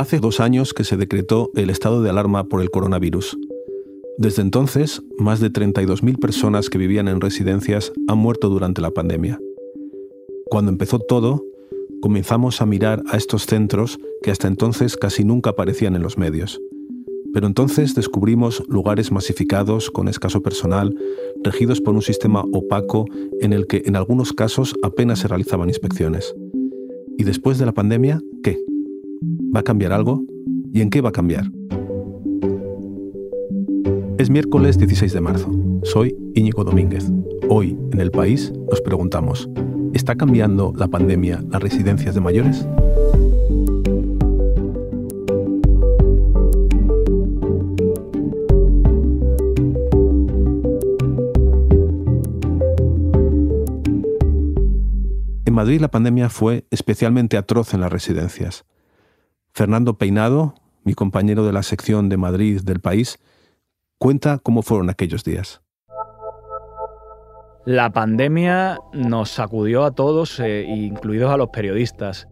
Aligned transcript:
Hace 0.00 0.18
dos 0.18 0.40
años 0.40 0.72
que 0.72 0.82
se 0.82 0.96
decretó 0.96 1.50
el 1.54 1.68
estado 1.68 2.00
de 2.00 2.08
alarma 2.08 2.44
por 2.44 2.62
el 2.62 2.70
coronavirus. 2.70 3.36
Desde 4.16 4.40
entonces, 4.40 5.02
más 5.18 5.40
de 5.40 5.52
32.000 5.52 6.18
personas 6.18 6.70
que 6.70 6.78
vivían 6.78 7.06
en 7.06 7.20
residencias 7.20 7.92
han 8.08 8.16
muerto 8.16 8.48
durante 8.48 8.80
la 8.80 8.92
pandemia. 8.92 9.38
Cuando 10.46 10.70
empezó 10.70 11.00
todo, 11.00 11.44
comenzamos 12.00 12.62
a 12.62 12.66
mirar 12.66 13.02
a 13.10 13.18
estos 13.18 13.44
centros 13.44 13.98
que 14.22 14.30
hasta 14.30 14.48
entonces 14.48 14.96
casi 14.96 15.22
nunca 15.22 15.50
aparecían 15.50 15.94
en 15.94 16.02
los 16.02 16.16
medios. 16.16 16.58
Pero 17.34 17.46
entonces 17.46 17.94
descubrimos 17.94 18.62
lugares 18.68 19.12
masificados 19.12 19.90
con 19.90 20.08
escaso 20.08 20.40
personal, 20.40 20.96
regidos 21.44 21.82
por 21.82 21.94
un 21.94 22.00
sistema 22.00 22.42
opaco 22.54 23.04
en 23.42 23.52
el 23.52 23.66
que 23.66 23.82
en 23.84 23.96
algunos 23.96 24.32
casos 24.32 24.74
apenas 24.82 25.18
se 25.18 25.28
realizaban 25.28 25.68
inspecciones. 25.68 26.34
¿Y 27.18 27.24
después 27.24 27.58
de 27.58 27.66
la 27.66 27.72
pandemia, 27.72 28.22
qué? 28.42 28.56
¿Va 29.54 29.60
a 29.60 29.62
cambiar 29.64 29.92
algo? 29.92 30.22
¿Y 30.72 30.80
en 30.80 30.90
qué 30.90 31.00
va 31.00 31.08
a 31.08 31.12
cambiar? 31.12 31.50
Es 34.16 34.30
miércoles 34.30 34.78
16 34.78 35.12
de 35.12 35.20
marzo. 35.20 35.50
Soy 35.82 36.16
Íñigo 36.36 36.62
Domínguez. 36.62 37.10
Hoy, 37.48 37.76
en 37.90 38.00
el 38.00 38.12
país, 38.12 38.52
nos 38.70 38.80
preguntamos, 38.80 39.50
¿está 39.92 40.14
cambiando 40.14 40.72
la 40.76 40.86
pandemia 40.86 41.42
las 41.50 41.60
residencias 41.60 42.14
de 42.14 42.20
mayores? 42.20 42.64
En 55.44 55.54
Madrid 55.54 55.80
la 55.80 55.90
pandemia 55.90 56.28
fue 56.28 56.66
especialmente 56.70 57.36
atroz 57.36 57.74
en 57.74 57.80
las 57.80 57.90
residencias. 57.90 58.64
Fernando 59.52 59.98
Peinado, 59.98 60.54
mi 60.84 60.94
compañero 60.94 61.44
de 61.44 61.52
la 61.52 61.62
sección 61.62 62.08
de 62.08 62.16
Madrid 62.16 62.60
del 62.62 62.80
país, 62.80 63.18
cuenta 63.98 64.38
cómo 64.38 64.62
fueron 64.62 64.90
aquellos 64.90 65.24
días. 65.24 65.62
La 67.66 67.90
pandemia 67.90 68.78
nos 68.94 69.30
sacudió 69.30 69.84
a 69.84 69.90
todos, 69.90 70.40
eh, 70.40 70.64
incluidos 70.66 71.30
a 71.30 71.36
los 71.36 71.50
periodistas. 71.50 72.26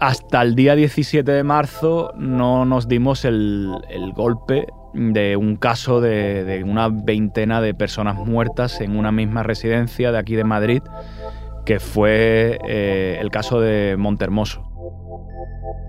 Hasta 0.00 0.42
el 0.42 0.54
día 0.54 0.74
17 0.74 1.30
de 1.30 1.44
marzo 1.44 2.10
no 2.16 2.64
nos 2.64 2.88
dimos 2.88 3.24
el, 3.24 3.76
golpe 4.14 4.66
de 4.94 5.36
un 5.36 5.56
caso 5.56 6.00
de, 6.00 6.64
una 6.66 6.88
veintena 6.88 7.60
de 7.60 7.74
personas 7.74 8.16
muertas 8.16 8.80
en 8.80 8.96
una 8.96 9.12
misma 9.12 9.42
residencia 9.42 10.10
de 10.10 10.18
aquí 10.18 10.34
de 10.36 10.44
Madrid 10.44 10.82
que 11.64 11.78
fue 11.80 12.58
eh, 12.66 13.18
el 13.20 13.30
caso 13.30 13.60
de 13.60 13.96
Montermoso. 13.98 14.73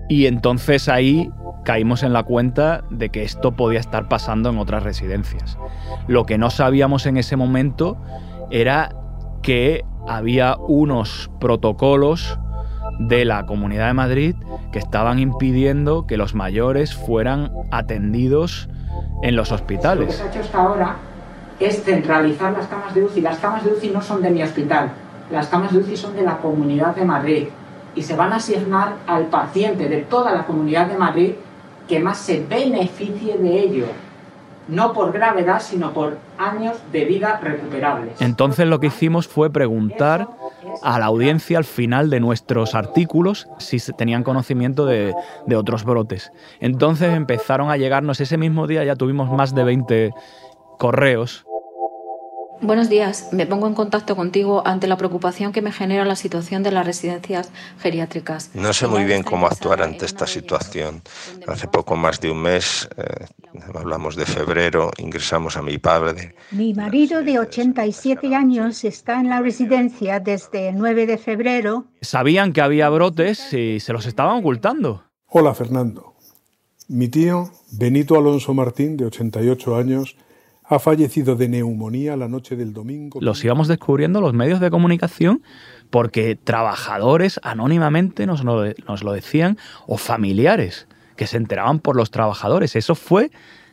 Y 0.08 0.26
entonces 0.26 0.88
ahí 0.88 1.30
caímos 1.64 2.02
en 2.04 2.12
la 2.12 2.22
cuenta 2.22 2.84
de 2.90 3.10
que 3.10 3.24
esto 3.24 3.52
podía 3.52 3.80
estar 3.80 4.08
pasando 4.08 4.50
en 4.50 4.58
otras 4.58 4.84
residencias. 4.84 5.58
Lo 6.06 6.24
que 6.24 6.38
no 6.38 6.50
sabíamos 6.50 7.06
en 7.06 7.16
ese 7.16 7.36
momento 7.36 7.96
era 8.50 8.94
que 9.42 9.84
había 10.06 10.56
unos 10.56 11.30
protocolos 11.40 12.38
de 13.00 13.24
la 13.24 13.46
Comunidad 13.46 13.88
de 13.88 13.94
Madrid 13.94 14.36
que 14.72 14.78
estaban 14.78 15.18
impidiendo 15.18 16.06
que 16.06 16.16
los 16.16 16.34
mayores 16.34 16.94
fueran 16.94 17.52
atendidos 17.72 18.68
en 19.22 19.34
los 19.34 19.50
hospitales. 19.50 20.06
Lo 20.06 20.06
que 20.06 20.12
se 20.12 20.22
ha 20.22 20.28
hecho 20.28 20.40
hasta 20.40 20.62
ahora 20.62 20.96
es 21.58 21.82
centralizar 21.82 22.52
las 22.52 22.66
camas 22.68 22.94
de 22.94 23.02
UCI. 23.04 23.20
Las 23.22 23.38
camas 23.38 23.64
de 23.64 23.72
UCI 23.72 23.90
no 23.90 24.02
son 24.02 24.22
de 24.22 24.30
mi 24.30 24.42
hospital, 24.42 24.90
las 25.30 25.48
camas 25.48 25.72
de 25.72 25.78
UCI 25.78 25.96
son 25.96 26.14
de 26.14 26.22
la 26.22 26.38
Comunidad 26.38 26.94
de 26.94 27.04
Madrid 27.04 27.48
y 27.96 28.02
se 28.02 28.14
van 28.14 28.32
a 28.32 28.36
asignar 28.36 28.98
al 29.06 29.26
paciente 29.26 29.88
de 29.88 30.02
toda 30.02 30.32
la 30.32 30.44
Comunidad 30.44 30.86
de 30.86 30.98
Madrid 30.98 31.32
que 31.88 31.98
más 31.98 32.18
se 32.18 32.44
beneficie 32.44 33.38
de 33.38 33.60
ello. 33.60 33.86
No 34.68 34.92
por 34.92 35.12
gravedad, 35.12 35.60
sino 35.60 35.92
por 35.92 36.18
años 36.38 36.76
de 36.92 37.04
vida 37.04 37.40
recuperables. 37.40 38.20
Entonces 38.20 38.66
lo 38.66 38.80
que 38.80 38.88
hicimos 38.88 39.28
fue 39.28 39.48
preguntar 39.48 40.28
a 40.82 40.98
la 40.98 41.06
audiencia 41.06 41.56
al 41.56 41.64
final 41.64 42.10
de 42.10 42.20
nuestros 42.20 42.74
artículos 42.74 43.48
si 43.58 43.78
tenían 43.92 44.24
conocimiento 44.24 44.84
de, 44.84 45.14
de 45.46 45.56
otros 45.56 45.84
brotes. 45.84 46.32
Entonces 46.60 47.14
empezaron 47.14 47.70
a 47.70 47.76
llegarnos 47.76 48.20
ese 48.20 48.36
mismo 48.36 48.66
día, 48.66 48.84
ya 48.84 48.96
tuvimos 48.96 49.30
más 49.30 49.54
de 49.54 49.64
20 49.64 50.14
correos 50.78 51.46
Buenos 52.62 52.88
días. 52.88 53.28
Me 53.32 53.46
pongo 53.46 53.66
en 53.66 53.74
contacto 53.74 54.16
contigo 54.16 54.66
ante 54.66 54.86
la 54.86 54.96
preocupación 54.96 55.52
que 55.52 55.60
me 55.60 55.72
genera 55.72 56.04
la 56.04 56.16
situación 56.16 56.62
de 56.62 56.72
las 56.72 56.86
residencias 56.86 57.50
geriátricas. 57.78 58.50
No 58.54 58.72
sé 58.72 58.86
muy 58.86 59.04
bien 59.04 59.22
cómo 59.22 59.46
actuar 59.46 59.82
ante 59.82 60.06
esta 60.06 60.26
situación. 60.26 61.02
Hace 61.46 61.68
poco 61.68 61.96
más 61.96 62.20
de 62.20 62.30
un 62.30 62.40
mes, 62.42 62.88
eh, 62.96 63.26
hablamos 63.74 64.16
de 64.16 64.24
febrero, 64.24 64.90
ingresamos 64.98 65.56
a 65.56 65.62
mi 65.62 65.76
padre. 65.76 66.34
Mi 66.50 66.72
marido 66.72 67.22
de 67.22 67.38
87 67.38 68.34
años 68.34 68.84
está 68.84 69.20
en 69.20 69.28
la 69.28 69.40
residencia 69.40 70.18
desde 70.18 70.70
el 70.70 70.78
9 70.78 71.06
de 71.06 71.18
febrero. 71.18 71.84
Sabían 72.00 72.52
que 72.52 72.62
había 72.62 72.88
brotes 72.88 73.52
y 73.52 73.80
se 73.80 73.92
los 73.92 74.06
estaban 74.06 74.38
ocultando. 74.38 75.04
Hola, 75.26 75.54
Fernando. 75.54 76.14
Mi 76.88 77.08
tío, 77.08 77.50
Benito 77.72 78.16
Alonso 78.16 78.54
Martín, 78.54 78.96
de 78.96 79.06
88 79.06 79.76
años, 79.76 80.16
ha 80.68 80.78
fallecido 80.78 81.36
de 81.36 81.48
neumonía 81.48 82.16
la 82.16 82.28
noche 82.28 82.56
del 82.56 82.72
domingo. 82.72 83.20
Los 83.20 83.44
íbamos 83.44 83.68
descubriendo 83.68 84.20
los 84.20 84.34
medios 84.34 84.60
de 84.60 84.70
comunicación 84.70 85.42
porque 85.90 86.36
trabajadores 86.36 87.40
anónimamente 87.42 88.26
nos 88.26 88.42
lo, 88.42 88.64
nos 88.88 89.04
lo 89.04 89.12
decían 89.12 89.58
o 89.86 89.96
familiares 89.96 90.88
que 91.14 91.26
se 91.26 91.36
enteraban 91.36 91.78
por 91.78 91.96
los 91.96 92.10
trabajadores. 92.10 92.76
Eso 92.76 92.94
fue 92.94 93.30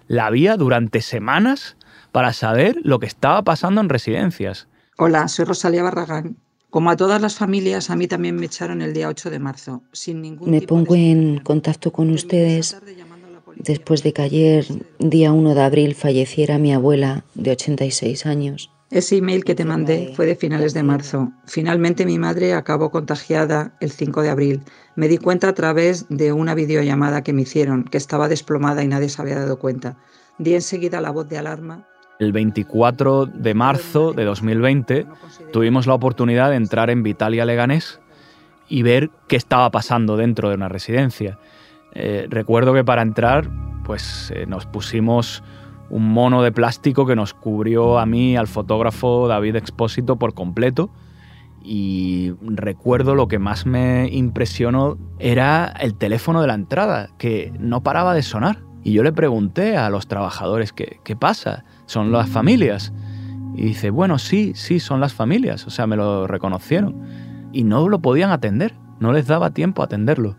la 0.07 0.29
vía 0.29 0.55
durante 0.55 1.01
semanas 1.01 1.77
para 2.11 2.31
saber 2.31 2.77
lo 2.83 2.99
que 2.99 3.07
estaba 3.07 3.41
pasando 3.41 3.81
en 3.81 3.89
residencias. 3.89 4.67
Hola, 4.97 5.27
soy 5.27 5.45
Rosalía 5.45 5.83
Barragán. 5.83 6.37
Como 6.69 6.89
a 6.89 6.95
todas 6.95 7.21
las 7.21 7.35
familias, 7.35 7.89
a 7.89 7.95
mí 7.95 8.07
también 8.07 8.35
me 8.35 8.45
echaron 8.45 8.81
el 8.81 8.93
día 8.93 9.07
8 9.07 9.29
de 9.29 9.39
marzo, 9.39 9.83
sin 9.91 10.21
ningún 10.21 10.49
Me 10.49 10.61
pongo 10.61 10.95
en 10.95 11.39
contacto 11.39 11.91
con 11.91 12.09
ustedes 12.09 12.75
después 13.57 14.03
de 14.03 14.13
que 14.13 14.21
ayer, 14.21 14.65
día 14.99 15.31
1 15.31 15.55
de 15.55 15.61
abril, 15.61 15.95
falleciera 15.95 16.57
mi 16.57 16.73
abuela 16.73 17.23
de 17.35 17.51
86 17.51 18.25
años. 18.25 18.69
Ese 18.93 19.17
email 19.17 19.43
que 19.43 19.55
te 19.55 19.65
mandé 19.65 20.13
fue 20.15 20.27
de 20.27 20.35
finales 20.35 20.75
de 20.75 20.83
marzo. 20.83 21.31
Finalmente 21.47 22.05
mi 22.05 22.19
madre 22.19 22.53
acabó 22.53 22.91
contagiada 22.91 23.75
el 23.79 23.89
5 23.89 24.21
de 24.21 24.29
abril. 24.29 24.61
Me 24.95 25.07
di 25.07 25.17
cuenta 25.17 25.49
a 25.49 25.53
través 25.53 26.05
de 26.09 26.31
una 26.31 26.53
videollamada 26.53 27.23
que 27.23 27.33
me 27.33 27.41
hicieron, 27.41 27.85
que 27.85 27.97
estaba 27.97 28.27
desplomada 28.27 28.83
y 28.83 28.87
nadie 28.87 29.09
se 29.09 29.19
había 29.19 29.39
dado 29.39 29.57
cuenta. 29.57 29.97
Di 30.37 30.53
enseguida 30.53 31.01
la 31.01 31.09
voz 31.09 31.27
de 31.27 31.39
alarma. 31.39 31.87
El 32.19 32.33
24 32.33 33.25
de 33.25 33.53
marzo 33.55 34.13
de 34.13 34.25
2020 34.25 35.07
tuvimos 35.51 35.87
la 35.87 35.95
oportunidad 35.95 36.51
de 36.51 36.57
entrar 36.57 36.91
en 36.91 37.01
Vitalia 37.01 37.45
Leganés 37.45 37.99
y 38.69 38.83
ver 38.83 39.09
qué 39.27 39.37
estaba 39.37 39.71
pasando 39.71 40.17
dentro 40.17 40.49
de 40.49 40.55
una 40.55 40.69
residencia. 40.69 41.39
Eh, 41.95 42.25
recuerdo 42.29 42.73
que 42.73 42.83
para 42.83 43.01
entrar, 43.01 43.49
pues 43.85 44.31
eh, 44.35 44.45
nos 44.47 44.65
pusimos 44.65 45.43
un 45.89 46.09
mono 46.09 46.41
de 46.41 46.51
plástico 46.51 47.05
que 47.05 47.15
nos 47.15 47.33
cubrió 47.33 47.99
a 47.99 48.05
mí, 48.05 48.35
al 48.35 48.47
fotógrafo 48.47 49.27
David 49.27 49.55
Expósito, 49.55 50.17
por 50.17 50.33
completo. 50.33 50.89
Y 51.61 52.33
recuerdo 52.41 53.15
lo 53.15 53.27
que 53.27 53.39
más 53.39 53.65
me 53.65 54.09
impresionó 54.09 54.97
era 55.19 55.67
el 55.79 55.95
teléfono 55.95 56.41
de 56.41 56.47
la 56.47 56.55
entrada, 56.55 57.09
que 57.17 57.53
no 57.59 57.83
paraba 57.83 58.13
de 58.13 58.23
sonar. 58.23 58.63
Y 58.83 58.91
yo 58.91 59.03
le 59.03 59.13
pregunté 59.13 59.77
a 59.77 59.89
los 59.89 60.07
trabajadores, 60.07 60.73
¿qué, 60.73 60.99
qué 61.05 61.15
pasa? 61.15 61.63
¿Son 61.85 62.11
las 62.11 62.27
familias? 62.27 62.91
Y 63.55 63.61
dice, 63.61 63.91
bueno, 63.91 64.17
sí, 64.17 64.53
sí, 64.55 64.79
son 64.79 64.99
las 64.99 65.13
familias. 65.13 65.67
O 65.67 65.69
sea, 65.69 65.87
me 65.87 65.95
lo 65.95 66.27
reconocieron. 66.27 67.01
Y 67.53 67.63
no 67.63 67.87
lo 67.87 67.99
podían 67.99 68.31
atender, 68.31 68.73
no 68.99 69.13
les 69.13 69.27
daba 69.27 69.51
tiempo 69.51 69.83
a 69.83 69.85
atenderlo 69.85 70.35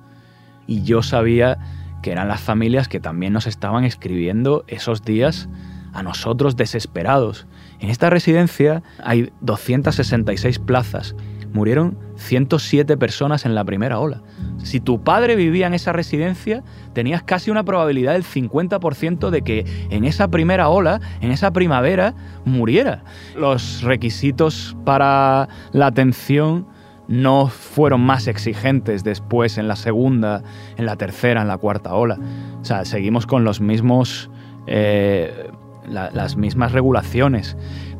y 0.66 0.82
yo 0.82 1.02
sabía 1.02 1.58
que 2.02 2.12
eran 2.12 2.28
las 2.28 2.40
familias 2.40 2.88
que 2.88 3.00
también 3.00 3.32
nos 3.32 3.46
estaban 3.46 3.84
escribiendo 3.84 4.64
esos 4.68 5.02
días 5.02 5.48
a 5.94 6.02
nosotros 6.02 6.56
desesperados. 6.56 7.46
En 7.80 7.88
esta 7.88 8.10
residencia 8.10 8.82
hay 9.02 9.32
266 9.40 10.58
plazas. 10.58 11.14
Murieron 11.54 11.96
107 12.16 12.96
personas 12.96 13.46
en 13.46 13.54
la 13.54 13.64
primera 13.64 14.00
ola. 14.00 14.22
Si 14.58 14.80
tu 14.80 15.04
padre 15.04 15.36
vivía 15.36 15.68
en 15.68 15.74
esa 15.74 15.92
residencia, 15.92 16.64
tenías 16.92 17.22
casi 17.22 17.50
una 17.50 17.62
probabilidad 17.62 18.14
del 18.14 18.24
50% 18.24 19.30
de 19.30 19.42
que 19.42 19.64
en 19.90 20.04
esa 20.04 20.28
primera 20.28 20.68
ola, 20.68 21.00
en 21.20 21.30
esa 21.30 21.52
primavera, 21.52 22.14
muriera. 22.44 23.04
Los 23.36 23.82
requisitos 23.82 24.76
para 24.84 25.48
la 25.72 25.86
atención 25.86 26.66
no 27.08 27.48
fueron 27.48 28.00
más 28.00 28.26
exigentes 28.26 29.04
después 29.04 29.58
en 29.58 29.68
la 29.68 29.76
segunda, 29.76 30.42
en 30.76 30.86
la 30.86 30.96
tercera, 30.96 31.42
en 31.42 31.48
la 31.48 31.58
cuarta 31.58 31.94
ola. 31.94 32.18
O 32.60 32.64
sea, 32.64 32.84
seguimos 32.84 33.26
con 33.26 33.44
los 33.44 33.60
mismos, 33.60 34.30
eh, 34.66 35.50
las 35.88 36.36
mismas 36.36 36.72
regulaciones. 36.72 37.56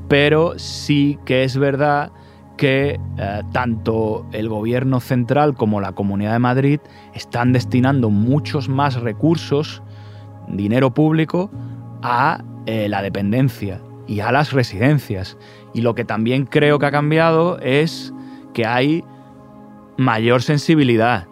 Pero 0.09 0.59
sí 0.59 1.19
que 1.25 1.45
es 1.45 1.57
verdad 1.57 2.13
que 2.57 3.01
eh, 3.19 3.43
tanto 3.53 4.27
el 4.33 4.49
gobierno 4.49 5.01
central 5.01 5.55
como 5.55 5.81
la 5.81 5.93
Comunidad 5.93 6.33
de 6.33 6.39
Madrid 6.39 6.81
están 7.15 7.53
destinando 7.53 8.11
muchos 8.11 8.69
más 8.69 8.95
recursos, 9.01 9.83
dinero 10.49 10.95
público, 10.95 11.51
a 12.03 12.45
eh, 12.67 12.89
la 12.89 13.03
dependencia 13.03 13.81
y 14.07 14.21
a 14.21 14.31
las 14.31 14.53
residencias. 14.53 15.37
Y 15.73 15.81
lo 15.81 15.95
que 15.95 16.05
también 16.05 16.47
creo 16.47 16.79
que 16.79 16.87
ha 16.87 16.91
cambiado 16.91 17.59
es 17.59 18.13
que 18.55 18.65
hay 18.65 19.05
mayor 19.99 20.43
sensibilidad. 20.43 21.27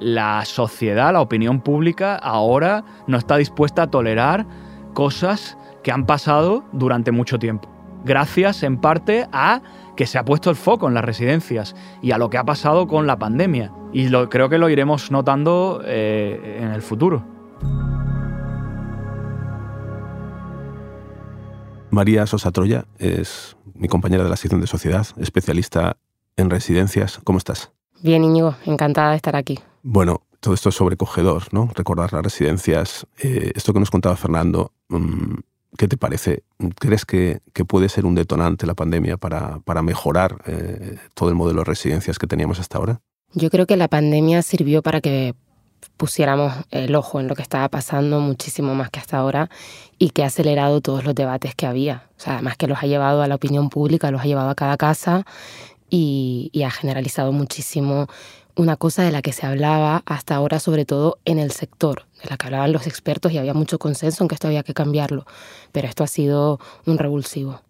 La 0.00 0.44
sociedad, 0.44 1.12
la 1.12 1.20
opinión 1.20 1.60
pública, 1.60 2.16
ahora 2.16 2.84
no 3.06 3.18
está 3.18 3.36
dispuesta 3.36 3.82
a 3.82 3.90
tolerar 3.90 4.46
cosas 4.94 5.58
que 5.82 5.92
han 5.92 6.06
pasado 6.06 6.64
durante 6.72 7.12
mucho 7.12 7.38
tiempo. 7.38 7.68
Gracias 8.04 8.62
en 8.62 8.78
parte 8.78 9.26
a 9.32 9.62
que 9.96 10.06
se 10.06 10.18
ha 10.18 10.24
puesto 10.24 10.50
el 10.50 10.56
foco 10.56 10.88
en 10.88 10.94
las 10.94 11.04
residencias 11.04 11.74
y 12.02 12.10
a 12.10 12.18
lo 12.18 12.30
que 12.30 12.38
ha 12.38 12.44
pasado 12.44 12.86
con 12.86 13.06
la 13.06 13.18
pandemia. 13.18 13.72
Y 13.92 14.08
lo, 14.08 14.28
creo 14.28 14.48
que 14.48 14.58
lo 14.58 14.68
iremos 14.68 15.10
notando 15.10 15.82
eh, 15.84 16.58
en 16.60 16.70
el 16.72 16.82
futuro. 16.82 17.24
María 21.90 22.26
Sosa 22.26 22.50
Troya 22.50 22.86
es 22.98 23.56
mi 23.74 23.86
compañera 23.86 24.24
de 24.24 24.30
la 24.30 24.36
sección 24.36 24.60
de 24.60 24.66
sociedad, 24.66 25.06
especialista 25.16 25.96
en 26.36 26.50
residencias. 26.50 27.20
¿Cómo 27.24 27.38
estás? 27.38 27.70
Bien, 28.02 28.22
Íñigo, 28.24 28.54
encantada 28.66 29.10
de 29.10 29.16
estar 29.16 29.36
aquí. 29.36 29.58
Bueno, 29.82 30.22
todo 30.40 30.54
esto 30.54 30.68
es 30.68 30.74
sobrecogedor, 30.74 31.52
¿no? 31.52 31.70
Recordar 31.74 32.12
las 32.12 32.22
residencias. 32.22 33.06
Eh, 33.22 33.52
esto 33.54 33.72
que 33.72 33.80
nos 33.80 33.90
contaba 33.90 34.16
Fernando, 34.16 34.72
mm, 34.88 35.36
¿qué 35.78 35.88
te 35.88 35.96
parece? 35.96 36.42
¿Crees 36.78 37.06
que, 37.06 37.40
puede 37.66 37.88
ser 37.88 38.04
un 38.04 38.14
detonante 38.14 38.66
la 38.66 38.74
pandemia 38.74 39.16
para, 39.16 39.60
para 39.60 39.82
mejorar 39.82 40.42
eh, 40.46 40.98
todo 41.14 41.30
el 41.30 41.34
modelo 41.34 41.60
de 41.60 41.64
residencias 41.64 42.18
que 42.18 42.26
teníamos 42.26 42.60
hasta 42.60 42.78
ahora? 42.78 43.00
Yo 43.32 43.50
creo 43.50 43.66
que 43.66 43.76
la 43.76 43.88
pandemia 43.88 44.42
sirvió 44.42 44.82
para 44.82 45.00
que 45.00 45.34
pusiéramos 45.96 46.52
el 46.70 46.94
ojo 46.94 47.20
en 47.20 47.28
lo 47.28 47.34
que 47.34 47.42
estaba 47.42 47.68
pasando 47.68 48.20
muchísimo 48.20 48.74
más 48.74 48.90
que 48.90 49.00
hasta 49.00 49.18
ahora 49.18 49.48
y 49.98 50.10
que 50.10 50.24
ha 50.24 50.26
acelerado 50.26 50.80
todos 50.80 51.04
los 51.04 51.14
debates 51.14 51.54
que 51.54 51.66
había. 51.66 52.08
O 52.16 52.20
sea, 52.20 52.34
además 52.34 52.56
que 52.56 52.66
los 52.66 52.82
ha 52.82 52.86
llevado 52.86 53.22
a 53.22 53.28
la 53.28 53.34
opinión 53.34 53.70
pública, 53.70 54.10
los 54.10 54.20
ha 54.20 54.24
llevado 54.24 54.50
a 54.50 54.54
cada 54.54 54.76
casa 54.76 55.24
y, 55.90 56.50
ha 56.64 56.70
generalizado 56.70 57.32
muchísimo 57.32 58.06
una 58.56 58.76
cosa 58.76 59.02
de 59.02 59.10
la 59.10 59.22
que 59.22 59.32
se 59.32 59.46
hablaba 59.46 60.02
hasta 60.06 60.36
ahora, 60.36 60.60
sobre 60.60 60.84
todo 60.84 61.18
en 61.24 61.38
el 61.38 61.50
sector, 61.50 62.06
de 62.22 62.30
la 62.30 62.36
que 62.36 62.46
hablaban 62.46 62.72
los 62.72 62.86
expertos 62.86 63.32
y 63.32 63.38
había 63.38 63.54
mucho 63.54 63.78
consenso 63.78 64.22
en 64.24 64.28
que 64.28 64.34
esto 64.34 64.46
había 64.46 64.62
que 64.62 64.74
cambiarlo. 64.74 65.26
Pero 65.72 65.88
esto 65.88 66.04
ha 66.04 66.06
sido 66.06 66.60
un 66.86 66.98
revulsivo. 66.98 67.60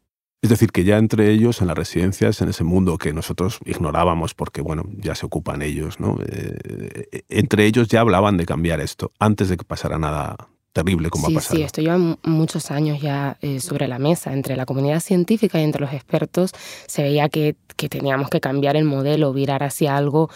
Es 0.42 0.50
decir, 0.50 0.72
que 0.72 0.84
ya 0.84 0.98
entre 0.98 1.30
ellos, 1.30 1.62
en 1.62 1.68
las 1.68 1.76
residencias, 1.78 2.42
en 2.42 2.50
ese 2.50 2.64
mundo 2.64 2.98
que 2.98 3.14
nosotros 3.14 3.60
ignorábamos 3.64 4.34
porque, 4.34 4.60
bueno, 4.60 4.84
ya 4.98 5.14
se 5.14 5.24
ocupan 5.24 5.62
ellos, 5.62 6.00
¿no? 6.00 6.18
Eh, 6.20 7.06
eh, 7.10 7.22
entre 7.30 7.64
ellos 7.64 7.88
ya 7.88 8.00
hablaban 8.00 8.36
de 8.36 8.44
cambiar 8.44 8.80
esto, 8.80 9.10
antes 9.18 9.48
de 9.48 9.56
que 9.56 9.64
pasara 9.64 9.98
nada 9.98 10.36
terrible 10.74 11.08
como 11.08 11.28
sí, 11.28 11.32
ha 11.32 11.36
pasado. 11.36 11.56
Sí, 11.56 11.62
esto 11.62 11.80
lleva 11.80 11.98
muchos 12.22 12.70
años 12.70 13.00
ya 13.00 13.38
eh, 13.40 13.60
sobre 13.60 13.88
la 13.88 13.98
mesa. 13.98 14.34
Entre 14.34 14.56
la 14.56 14.66
comunidad 14.66 15.00
científica 15.00 15.58
y 15.58 15.62
entre 15.62 15.80
los 15.80 15.94
expertos 15.94 16.50
se 16.86 17.02
veía 17.02 17.30
que, 17.30 17.56
que, 17.76 17.88
teníamos 17.88 18.28
que 18.28 18.40
cambiar 18.40 18.76
el 18.76 18.84
modelo, 18.84 19.32
virar 19.32 19.62
hacia 19.62 19.96
algo 19.96 20.28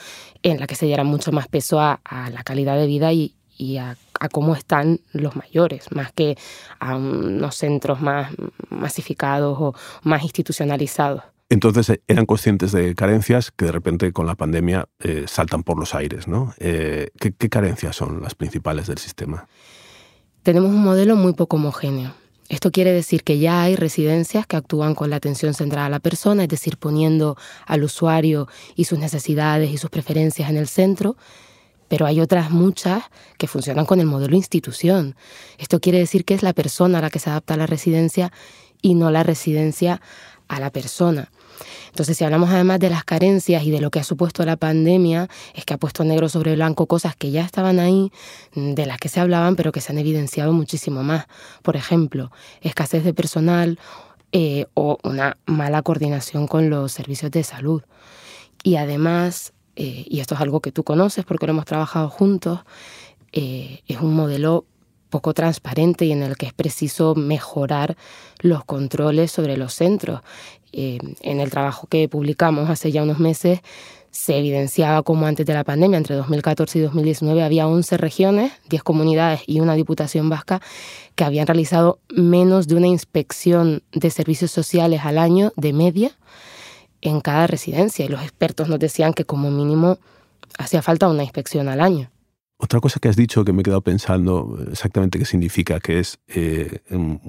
en 0.42 0.58
la 0.60 0.66
que 0.66 0.76
se 0.76 0.86
diera 0.86 1.04
mucho 1.04 1.32
más 1.32 1.48
peso 1.48 1.80
a, 1.80 2.00
a 2.04 2.30
la 2.30 2.42
calidad 2.44 2.78
de 2.78 2.86
vida 2.86 3.12
y, 3.12 3.34
y 3.58 3.76
a, 3.76 3.96
cómo 4.32 4.54
están 4.54 5.00
los 5.12 5.36
mayores, 5.36 5.92
más 5.92 6.12
que 6.12 6.36
a 6.78 6.96
unos 6.96 7.56
centros 7.56 8.00
más 8.00 8.32
masificados 8.70 9.58
o 9.60 9.74
más 10.02 10.22
institucionalizados. 10.22 11.22
Entonces 11.50 11.90
eh, 11.90 12.02
eran 12.08 12.26
conscientes 12.26 12.72
de 12.72 12.94
carencias 12.94 13.50
que 13.50 13.66
de 13.66 13.72
repente 13.72 14.12
con 14.12 14.26
la 14.26 14.34
pandemia 14.34 14.88
eh, 15.00 15.24
saltan 15.26 15.62
por 15.62 15.78
los 15.78 15.94
aires, 15.94 16.28
¿no? 16.28 16.54
Eh, 16.58 17.10
¿qué, 17.18 17.32
¿Qué 17.32 17.48
carencias 17.48 17.96
son 17.96 18.22
las 18.22 18.34
principales 18.34 18.86
del 18.86 18.98
sistema? 18.98 19.48
Tenemos 20.42 20.70
un 20.70 20.82
modelo 20.82 21.16
muy 21.16 21.32
poco 21.32 21.56
homogéneo. 21.56 22.14
Esto 22.48 22.70
quiere 22.70 22.92
decir 22.92 23.24
que 23.24 23.38
ya 23.38 23.62
hay 23.62 23.76
residencias 23.76 24.46
que 24.46 24.56
actúan 24.56 24.94
con 24.94 25.10
la 25.10 25.16
atención 25.16 25.52
centrada 25.52 25.86
a 25.86 25.90
la 25.90 26.00
persona, 26.00 26.44
es 26.44 26.48
decir, 26.48 26.78
poniendo 26.78 27.36
al 27.66 27.84
usuario 27.84 28.48
y 28.74 28.84
sus 28.84 28.98
necesidades 28.98 29.70
y 29.70 29.76
sus 29.76 29.90
preferencias 29.90 30.48
en 30.48 30.56
el 30.56 30.66
centro, 30.66 31.16
pero 31.88 32.06
hay 32.06 32.20
otras 32.20 32.50
muchas 32.50 33.02
que 33.36 33.48
funcionan 33.48 33.84
con 33.84 34.00
el 34.00 34.06
modelo 34.06 34.36
institución. 34.36 35.16
Esto 35.58 35.80
quiere 35.80 35.98
decir 35.98 36.24
que 36.24 36.34
es 36.34 36.42
la 36.42 36.54
persona 36.54 36.98
a 36.98 37.02
la 37.02 37.10
que 37.10 37.18
se 37.18 37.28
adapta 37.28 37.54
a 37.54 37.58
la 37.58 37.66
residencia 37.66 38.32
y 38.80 38.94
no 38.94 39.10
la 39.10 39.24
residencia 39.24 40.00
a 40.48 40.60
la 40.60 40.70
persona. 40.70 41.30
Entonces, 41.88 42.16
si 42.16 42.24
hablamos 42.24 42.50
además 42.50 42.80
de 42.80 42.90
las 42.90 43.04
carencias 43.04 43.62
y 43.64 43.70
de 43.70 43.80
lo 43.80 43.90
que 43.90 44.00
ha 44.00 44.04
supuesto 44.04 44.44
la 44.44 44.56
pandemia, 44.56 45.28
es 45.54 45.64
que 45.64 45.74
ha 45.74 45.78
puesto 45.78 46.04
negro 46.04 46.28
sobre 46.28 46.54
blanco 46.54 46.86
cosas 46.86 47.16
que 47.16 47.30
ya 47.30 47.42
estaban 47.42 47.80
ahí, 47.80 48.12
de 48.54 48.86
las 48.86 48.98
que 48.98 49.08
se 49.08 49.20
hablaban, 49.20 49.56
pero 49.56 49.72
que 49.72 49.80
se 49.80 49.92
han 49.92 49.98
evidenciado 49.98 50.52
muchísimo 50.52 51.02
más. 51.02 51.26
Por 51.62 51.76
ejemplo, 51.76 52.30
escasez 52.60 53.04
de 53.04 53.14
personal 53.14 53.78
eh, 54.32 54.66
o 54.74 54.98
una 55.04 55.38
mala 55.46 55.82
coordinación 55.82 56.46
con 56.46 56.68
los 56.68 56.92
servicios 56.92 57.30
de 57.30 57.42
salud. 57.44 57.82
Y 58.62 58.76
además, 58.76 59.52
eh, 59.76 60.04
y 60.06 60.20
esto 60.20 60.34
es 60.34 60.40
algo 60.40 60.60
que 60.60 60.72
tú 60.72 60.84
conoces 60.84 61.24
porque 61.24 61.46
lo 61.46 61.52
hemos 61.52 61.64
trabajado 61.64 62.10
juntos, 62.10 62.60
eh, 63.32 63.80
es 63.86 64.00
un 64.00 64.14
modelo 64.14 64.66
poco 65.08 65.34
transparente 65.34 66.04
y 66.04 66.12
en 66.12 66.22
el 66.22 66.36
que 66.36 66.46
es 66.46 66.52
preciso 66.52 67.14
mejorar 67.14 67.96
los 68.40 68.64
controles 68.64 69.32
sobre 69.32 69.56
los 69.56 69.74
centros. 69.74 70.20
Eh, 70.72 70.98
en 71.22 71.40
el 71.40 71.50
trabajo 71.50 71.86
que 71.86 72.08
publicamos 72.08 72.68
hace 72.68 72.92
ya 72.92 73.02
unos 73.02 73.18
meses 73.18 73.60
se 74.10 74.38
evidenciaba 74.38 75.02
como 75.02 75.26
antes 75.26 75.46
de 75.46 75.54
la 75.54 75.64
pandemia, 75.64 75.98
entre 75.98 76.16
2014 76.16 76.78
y 76.78 76.82
2019, 76.82 77.42
había 77.42 77.68
11 77.68 77.96
regiones, 77.98 78.52
10 78.68 78.82
comunidades 78.82 79.42
y 79.46 79.60
una 79.60 79.74
diputación 79.74 80.28
vasca 80.28 80.60
que 81.14 81.24
habían 81.24 81.46
realizado 81.46 81.98
menos 82.08 82.68
de 82.68 82.76
una 82.76 82.86
inspección 82.86 83.82
de 83.92 84.10
servicios 84.10 84.50
sociales 84.50 85.02
al 85.04 85.18
año 85.18 85.52
de 85.56 85.72
media 85.72 86.12
en 87.00 87.20
cada 87.20 87.46
residencia 87.46 88.04
y 88.04 88.08
los 88.08 88.22
expertos 88.22 88.68
nos 88.68 88.78
decían 88.78 89.12
que 89.12 89.24
como 89.24 89.50
mínimo 89.50 89.98
hacía 90.58 90.82
falta 90.82 91.08
una 91.08 91.22
inspección 91.22 91.68
al 91.68 91.80
año. 91.80 92.10
Otra 92.58 92.80
cosa 92.80 92.98
que 92.98 93.08
has 93.08 93.16
dicho 93.16 93.44
que 93.44 93.52
me 93.52 93.60
he 93.60 93.64
quedado 93.64 93.82
pensando 93.82 94.58
exactamente 94.70 95.18
qué 95.18 95.24
significa, 95.24 95.78
que 95.78 96.00
es 96.00 96.18
eh, 96.26 96.80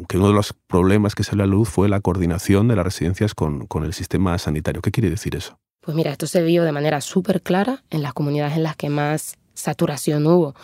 que 0.07 0.17
uno 0.17 0.27
de 0.27 0.33
los 0.33 0.53
problemas 0.67 1.13
que 1.13 1.23
salió 1.23 1.43
a 1.43 1.47
la 1.47 1.53
luz 1.53 1.69
fue 1.69 1.87
la 1.87 2.01
coordinación 2.01 2.67
de 2.67 2.75
las 2.75 2.83
residencias 2.83 3.35
con, 3.35 3.67
con 3.67 3.83
el 3.83 3.93
sistema 3.93 4.37
sanitario. 4.39 4.81
¿Qué 4.81 4.91
quiere 4.91 5.09
decir 5.09 5.35
eso? 5.35 5.59
Pues 5.81 5.95
mira, 5.95 6.11
esto 6.11 6.25
se 6.25 6.41
vio 6.41 6.63
de 6.63 6.71
manera 6.71 6.99
súper 6.99 7.41
clara 7.41 7.83
en 7.89 8.01
las 8.01 8.13
comunidades 8.13 8.57
en 8.57 8.63
las 8.63 8.75
que 8.75 8.89
más 8.89 9.37
saturación 9.53 10.25
hubo. 10.25 10.55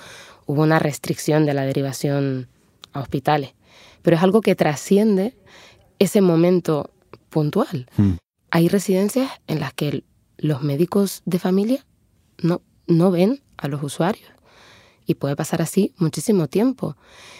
Hubo 0.47 0.63
una 0.63 0.79
restricción 0.79 1.45
de 1.45 1.53
la 1.53 1.63
derivación 1.63 2.47
a 2.91 3.01
hospitales, 3.01 3.53
pero 4.01 4.17
es 4.17 4.23
algo 4.23 4.41
que 4.41 4.55
trasciende 4.55 5.37
ese 5.99 6.21
momento 6.21 6.91
puntual. 7.29 7.87
Hmm 7.97 8.15
hay 8.55 8.69
residencias 8.69 9.29
en 9.47 9.59
las 9.59 9.73
que 9.73 10.05
los 10.37 10.61
médicos 10.61 11.23
de 11.25 11.39
familia 11.39 11.85
no, 12.41 12.61
no 12.87 13.11
ven 13.11 13.41
a 13.57 13.67
los 13.67 13.83
usuarios. 13.83 14.29
Y 15.05 15.15
puede 15.15 15.35
pasar 15.35 15.61
así 15.61 15.93
muchísimo 15.97 16.47
tiempo. 16.47 16.95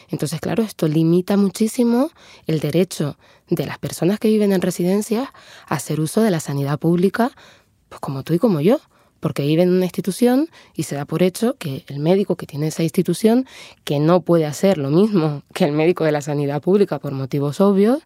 Entonces, 0.09 0.39
claro, 0.39 0.63
esto 0.63 0.87
limita 0.87 1.37
muchísimo 1.37 2.11
el 2.47 2.59
derecho 2.59 3.17
de 3.49 3.65
las 3.65 3.79
personas 3.79 4.19
que 4.19 4.27
viven 4.27 4.53
en 4.53 4.61
residencias 4.61 5.29
a 5.67 5.75
hacer 5.75 5.99
uso 5.99 6.21
de 6.21 6.31
la 6.31 6.39
sanidad 6.39 6.79
pública, 6.79 7.31
pues 7.89 7.99
como 7.99 8.23
tú 8.23 8.33
y 8.33 8.39
como 8.39 8.61
yo, 8.61 8.79
porque 9.19 9.41
viven 9.43 9.69
en 9.69 9.75
una 9.75 9.85
institución 9.85 10.49
y 10.75 10.83
se 10.83 10.95
da 10.95 11.05
por 11.05 11.23
hecho 11.23 11.55
que 11.57 11.83
el 11.87 11.99
médico 11.99 12.35
que 12.35 12.45
tiene 12.45 12.67
esa 12.67 12.83
institución, 12.83 13.47
que 13.83 13.99
no 13.99 14.21
puede 14.21 14.45
hacer 14.45 14.77
lo 14.77 14.91
mismo 14.91 15.41
que 15.53 15.65
el 15.65 15.71
médico 15.71 16.03
de 16.03 16.11
la 16.11 16.21
sanidad 16.21 16.61
pública 16.61 16.99
por 16.99 17.11
motivos 17.11 17.59
obvios, 17.59 18.03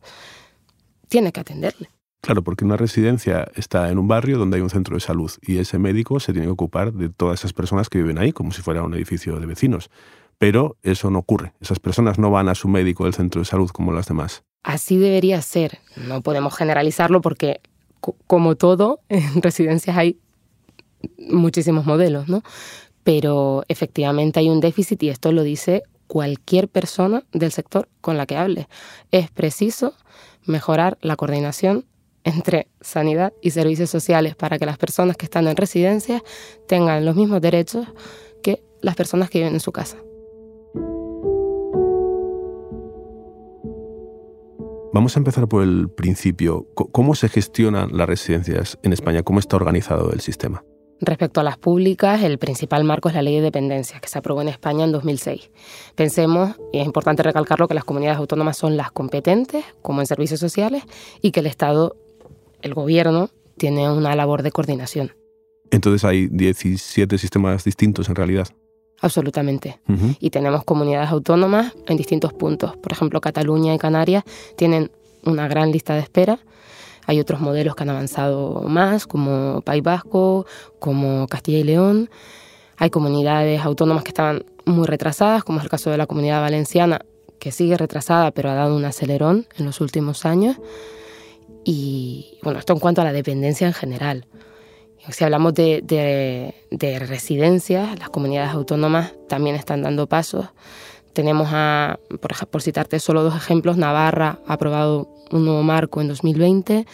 tiene 1.09 1.31
que 1.33 1.41
atenderle. 1.41 1.89
Claro, 2.21 2.43
porque 2.43 2.65
una 2.65 2.75
residencia 2.75 3.49
está 3.55 3.89
en 3.89 3.97
un 3.97 4.07
barrio 4.07 4.37
donde 4.37 4.57
hay 4.57 4.61
un 4.61 4.69
centro 4.69 4.95
de 4.95 4.99
salud 4.99 5.31
y 5.41 5.57
ese 5.57 5.79
médico 5.79 6.19
se 6.19 6.33
tiene 6.33 6.47
que 6.47 6.51
ocupar 6.51 6.91
de 6.93 7.09
todas 7.09 7.39
esas 7.39 7.53
personas 7.53 7.89
que 7.89 7.99
viven 7.99 8.17
ahí, 8.17 8.33
como 8.33 8.51
si 8.51 8.61
fuera 8.61 8.83
un 8.83 8.93
edificio 8.93 9.39
de 9.39 9.45
vecinos. 9.45 9.89
Pero 10.37 10.77
eso 10.83 11.09
no 11.11 11.19
ocurre. 11.19 11.53
Esas 11.61 11.79
personas 11.79 12.19
no 12.19 12.29
van 12.29 12.49
a 12.49 12.55
su 12.55 12.67
médico 12.67 13.05
del 13.05 13.13
centro 13.13 13.41
de 13.41 13.45
salud 13.45 13.69
como 13.69 13.93
las 13.93 14.07
demás. 14.07 14.43
Así 14.63 14.97
debería 14.97 15.41
ser. 15.41 15.79
No 15.95 16.21
podemos 16.21 16.55
generalizarlo 16.55 17.21
porque, 17.21 17.61
como 18.27 18.55
todo, 18.55 18.99
en 19.09 19.41
residencias 19.41 19.97
hay 19.97 20.19
muchísimos 21.17 21.85
modelos, 21.85 22.27
¿no? 22.27 22.43
Pero 23.03 23.63
efectivamente 23.69 24.39
hay 24.39 24.49
un 24.49 24.59
déficit 24.59 25.01
y 25.03 25.09
esto 25.09 25.31
lo 25.31 25.43
dice 25.43 25.83
cualquier 26.07 26.67
persona 26.67 27.23
del 27.31 27.51
sector 27.51 27.87
con 28.01 28.17
la 28.17 28.25
que 28.25 28.35
hable. 28.35 28.67
Es 29.11 29.31
preciso 29.31 29.93
mejorar 30.45 30.97
la 31.01 31.15
coordinación 31.15 31.85
entre 32.23 32.67
sanidad 32.81 33.33
y 33.41 33.51
servicios 33.51 33.89
sociales 33.89 34.35
para 34.35 34.57
que 34.59 34.65
las 34.65 34.77
personas 34.77 35.17
que 35.17 35.25
están 35.25 35.47
en 35.47 35.55
residencias 35.55 36.21
tengan 36.67 37.05
los 37.05 37.15
mismos 37.15 37.41
derechos 37.41 37.87
que 38.43 38.63
las 38.81 38.95
personas 38.95 39.29
que 39.29 39.39
viven 39.39 39.53
en 39.53 39.59
su 39.59 39.71
casa. 39.71 39.97
Vamos 44.91 45.15
a 45.15 45.19
empezar 45.19 45.47
por 45.47 45.63
el 45.63 45.87
principio. 45.89 46.67
¿Cómo 46.73 47.13
se 47.13 47.29
gestionan 47.29 47.95
las 47.95 48.07
residencias 48.07 48.79
en 48.81 48.91
España? 48.91 49.21
¿Cómo 49.21 49.39
está 49.39 49.55
organizado 49.55 50.11
el 50.11 50.19
sistema? 50.19 50.63
Respecto 51.01 51.39
a 51.39 51.43
las 51.43 51.57
públicas, 51.57 52.21
el 52.23 52.37
principal 52.39 52.83
marco 52.83 53.07
es 53.07 53.15
la 53.15 53.21
ley 53.21 53.35
de 53.35 53.41
dependencia, 53.41 53.99
que 54.01 54.09
se 54.09 54.19
aprobó 54.19 54.41
en 54.41 54.49
España 54.49 54.83
en 54.83 54.91
2006. 54.91 55.51
Pensemos, 55.95 56.55
y 56.73 56.79
es 56.79 56.85
importante 56.85 57.23
recalcarlo, 57.23 57.69
que 57.69 57.73
las 57.73 57.85
comunidades 57.85 58.17
autónomas 58.17 58.57
son 58.57 58.75
las 58.75 58.91
competentes, 58.91 59.63
como 59.81 60.01
en 60.01 60.07
servicios 60.07 60.41
sociales, 60.41 60.83
y 61.21 61.31
que 61.31 61.39
el 61.39 61.45
Estado, 61.45 61.95
el 62.61 62.73
gobierno, 62.73 63.29
tiene 63.57 63.89
una 63.91 64.15
labor 64.15 64.43
de 64.43 64.51
coordinación. 64.51 65.13
Entonces 65.71 66.03
hay 66.03 66.27
17 66.27 67.17
sistemas 67.17 67.63
distintos 67.63 68.09
en 68.09 68.15
realidad. 68.15 68.47
Absolutamente. 69.01 69.79
Y 70.19 70.29
tenemos 70.29 70.65
comunidades 70.65 71.09
autónomas 71.09 71.73
en 71.87 71.95
distintos 71.95 72.33
puntos. 72.33 72.75
Por 72.77 72.91
ejemplo, 72.91 73.21
Cataluña 73.21 73.73
y 73.73 73.77
Canarias 73.77 74.23
tienen 74.57 74.91
una 75.23 75.47
gran 75.47 75.71
lista 75.71 75.93
de 75.93 76.01
espera 76.01 76.39
hay 77.09 77.19
otros 77.19 77.41
modelos 77.41 77.75
que 77.75 77.81
han 77.81 77.89
avanzado 77.89 78.61
más, 78.67 79.07
como 79.07 79.61
País 79.61 79.81
Vasco, 79.81 80.45
como 80.77 81.25
Castilla 81.25 81.57
y 81.57 81.63
León. 81.63 82.07
Hay 82.77 82.91
comunidades 82.91 83.61
autónomas 83.61 84.03
que 84.03 84.09
estaban 84.09 84.45
muy 84.65 84.85
retrasadas, 84.85 85.43
como 85.43 85.57
es 85.57 85.63
el 85.63 85.71
caso 85.71 85.89
de 85.89 85.97
la 85.97 86.05
comunidad 86.05 86.39
valenciana, 86.39 87.01
que 87.39 87.51
sigue 87.51 87.77
retrasada, 87.77 88.29
pero 88.29 88.51
ha 88.51 88.53
dado 88.53 88.75
un 88.75 88.85
acelerón 88.85 89.47
en 89.57 89.65
los 89.65 89.81
últimos 89.81 90.23
años. 90.23 90.57
Y 91.63 92.39
bueno, 92.43 92.59
esto 92.59 92.73
en 92.73 92.79
cuanto 92.79 93.01
a 93.01 93.03
la 93.03 93.13
dependencia 93.13 93.67
en 93.67 93.73
general. 93.73 94.25
Si 95.09 95.23
hablamos 95.23 95.53
de, 95.53 95.81
de 96.69 96.99
residencias, 96.99 97.97
las 97.97 98.09
comunidades 98.09 98.51
autónomas 98.51 99.13
también 99.27 99.55
están 99.55 99.81
dando 99.81 100.07
pasos. 100.07 100.49
Tenemos 101.13 101.49
a, 101.51 101.99
por, 102.21 102.47
por 102.47 102.61
citarte 102.61 102.99
solo 102.99 103.23
dos 103.23 103.35
ejemplos, 103.35 103.77
Navarra 103.77 104.39
ha 104.45 104.53
aprobado 104.53 105.09
un 105.31 105.45
nuevo 105.45 105.63
marco 105.63 106.01
en 106.01 106.07
2020, 106.07 106.85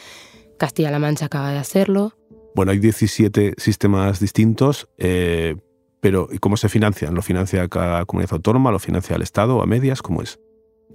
Castilla-La 0.58 1.00
Mancha 1.00 1.26
acaba 1.26 1.52
de 1.52 1.58
hacerlo. 1.58 2.14
Bueno, 2.56 2.72
hay 2.72 2.80
17 2.80 3.56
sistemas 3.58 4.20
distintos, 4.20 4.88
eh, 4.98 5.58
pero 6.00 6.30
¿y 6.32 6.38
cómo 6.38 6.56
se 6.56 6.70
financian? 6.70 7.14
¿Lo 7.14 7.22
financia 7.22 7.68
cada 7.68 8.06
comunidad 8.06 8.34
autónoma? 8.34 8.72
¿Lo 8.72 8.80
financia 8.80 9.16
el 9.16 9.22
Estado 9.22 9.62
a 9.62 9.66
medias? 9.66 10.02
¿Cómo 10.02 10.22
es? 10.22 10.40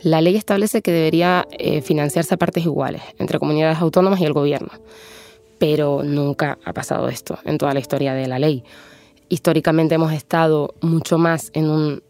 La 0.02 0.20
ley 0.20 0.36
establece 0.36 0.82
que 0.82 0.92
debería 0.92 1.46
eh, 1.50 1.82
financiarse 1.82 2.34
a 2.34 2.38
partes 2.38 2.64
iguales 2.64 3.02
entre 3.18 3.38
comunidades 3.38 3.78
autónomas 3.78 4.20
y 4.20 4.24
el 4.24 4.32
gobierno, 4.32 4.70
pero 5.58 6.02
nunca 6.02 6.58
ha 6.64 6.72
pasado 6.72 7.08
esto 7.08 7.38
en 7.44 7.58
toda 7.58 7.74
la 7.74 7.80
historia 7.80 8.14
de 8.14 8.26
la 8.26 8.38
ley. 8.38 8.64
Históricamente 9.28 9.94
hemos 9.94 10.12
estado 10.12 10.74
mucho 10.80 11.18
más 11.18 11.50
en 11.54 11.68
un 11.68 12.02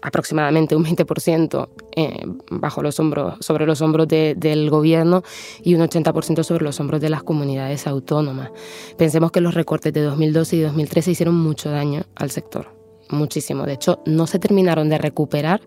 aproximadamente 0.00 0.74
un 0.74 0.84
20% 0.84 1.68
eh, 1.96 2.26
bajo 2.50 2.82
los 2.82 2.98
hombros, 2.98 3.36
sobre 3.40 3.66
los 3.66 3.80
hombros 3.82 4.08
del 4.08 4.70
gobierno 4.70 5.22
y 5.62 5.74
un 5.74 5.82
80% 5.82 6.42
sobre 6.42 6.64
los 6.64 6.80
hombros 6.80 7.00
de 7.00 7.10
las 7.10 7.22
comunidades 7.22 7.86
autónomas. 7.86 8.50
Pensemos 8.96 9.30
que 9.30 9.40
los 9.40 9.54
recortes 9.54 9.92
de 9.92 10.02
2012 10.02 10.56
y 10.56 10.60
2013 10.60 11.10
hicieron 11.12 11.36
mucho 11.36 11.70
daño 11.70 12.02
al 12.16 12.30
sector, 12.30 12.68
muchísimo. 13.10 13.64
De 13.64 13.74
hecho, 13.74 14.00
no 14.06 14.26
se 14.26 14.38
terminaron 14.38 14.88
de 14.88 14.98
recuperar 14.98 15.60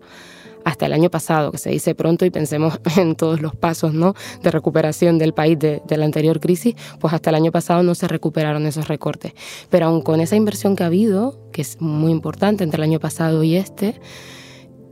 hasta 0.66 0.86
el 0.86 0.92
año 0.92 1.10
pasado, 1.10 1.52
que 1.52 1.58
se 1.58 1.70
dice 1.70 1.94
pronto, 1.94 2.24
y 2.24 2.30
pensemos 2.30 2.80
en 2.96 3.14
todos 3.14 3.40
los 3.40 3.54
pasos 3.54 3.94
¿no? 3.94 4.14
de 4.42 4.50
recuperación 4.50 5.16
del 5.16 5.32
país 5.32 5.56
de, 5.60 5.80
la 5.88 6.04
anterior 6.04 6.40
crisis, 6.40 6.74
pues 6.98 7.14
hasta 7.14 7.30
el 7.30 7.36
año 7.36 7.52
pasado 7.52 7.84
no 7.84 7.94
se 7.94 8.08
recuperaron 8.08 8.66
esos 8.66 8.88
recortes. 8.88 9.32
Pero 9.70 9.86
aún 9.86 10.02
con 10.02 10.20
esa 10.20 10.34
inversión 10.34 10.74
que 10.74 10.82
ha 10.82 10.86
habido, 10.86 11.38
que 11.52 11.62
es 11.62 11.80
muy 11.80 12.10
importante 12.10 12.64
entre 12.64 12.78
el 12.78 12.82
año 12.82 12.98
pasado 12.98 13.44
y 13.44 13.54
este, 13.54 14.00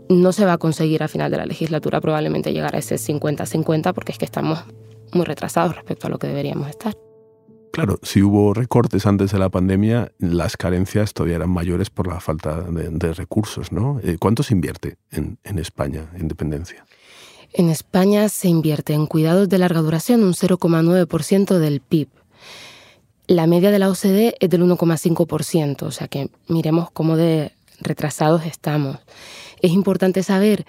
no 0.09 0.33
se 0.33 0.45
va 0.45 0.53
a 0.53 0.59
conseguir 0.59 1.03
a 1.03 1.09
final 1.09 1.33
de 1.33 1.39
la 1.39 1.47
legislatura 1.47 2.01
probablemente 2.01 2.53
llegar 2.53 2.77
a 2.77 2.79
ese 2.79 2.95
50-50 2.95 3.93
porque 3.95 4.13
es 4.13 4.19
que 4.19 4.27
estamos 4.27 4.61
muy 5.13 5.25
retrasados 5.25 5.75
respecto 5.75 6.07
a 6.07 6.11
lo 6.11 6.19
que 6.21 6.29
deberíamos 6.29 6.69
estar. 6.69 7.04
Claro, 7.75 7.99
si 8.05 8.23
hubo 8.23 8.55
recortes 8.55 9.05
antes 9.05 9.33
de 9.33 9.39
la 9.41 9.49
pandemia, 9.49 10.13
las 10.21 10.57
carencias 10.57 11.13
todavía 11.13 11.35
eran 11.35 11.51
mayores 11.51 11.91
por 11.91 12.07
la 12.07 12.21
falta 12.21 12.61
de, 12.61 13.13
recursos, 13.13 13.73
¿no? 13.73 13.99
Eh, 14.05 14.17
¿Cuánto 14.21 14.45
se 14.45 14.55
invierte 14.55 14.97
en, 15.11 15.39
en 15.43 15.59
España 15.59 16.09
en 16.15 16.29
dependencia? 16.29 16.87
En 17.53 17.69
España 17.71 18.29
se 18.29 18.47
invierte 18.47 18.93
en 18.93 19.07
cuidados 19.07 19.49
de 19.49 19.59
larga 19.59 19.81
duración 19.81 20.23
un 20.23 20.35
0,9% 20.35 21.59
del 21.59 21.81
PIB. 21.81 22.11
La 23.27 23.49
media 23.49 23.73
de 23.73 23.81
la 23.81 23.91
OCDE 23.91 24.37
es 24.39 24.51
del 24.51 24.63
1,5%, 24.63 25.83
o 25.83 25.91
sea 25.91 26.07
que 26.07 26.31
miremos 26.47 26.93
cómo 26.93 27.17
de 27.17 27.51
retrasados 27.81 28.47
estamos. 28.47 28.99
Es 29.61 29.73
importante 29.73 30.23
saber, 30.23 30.65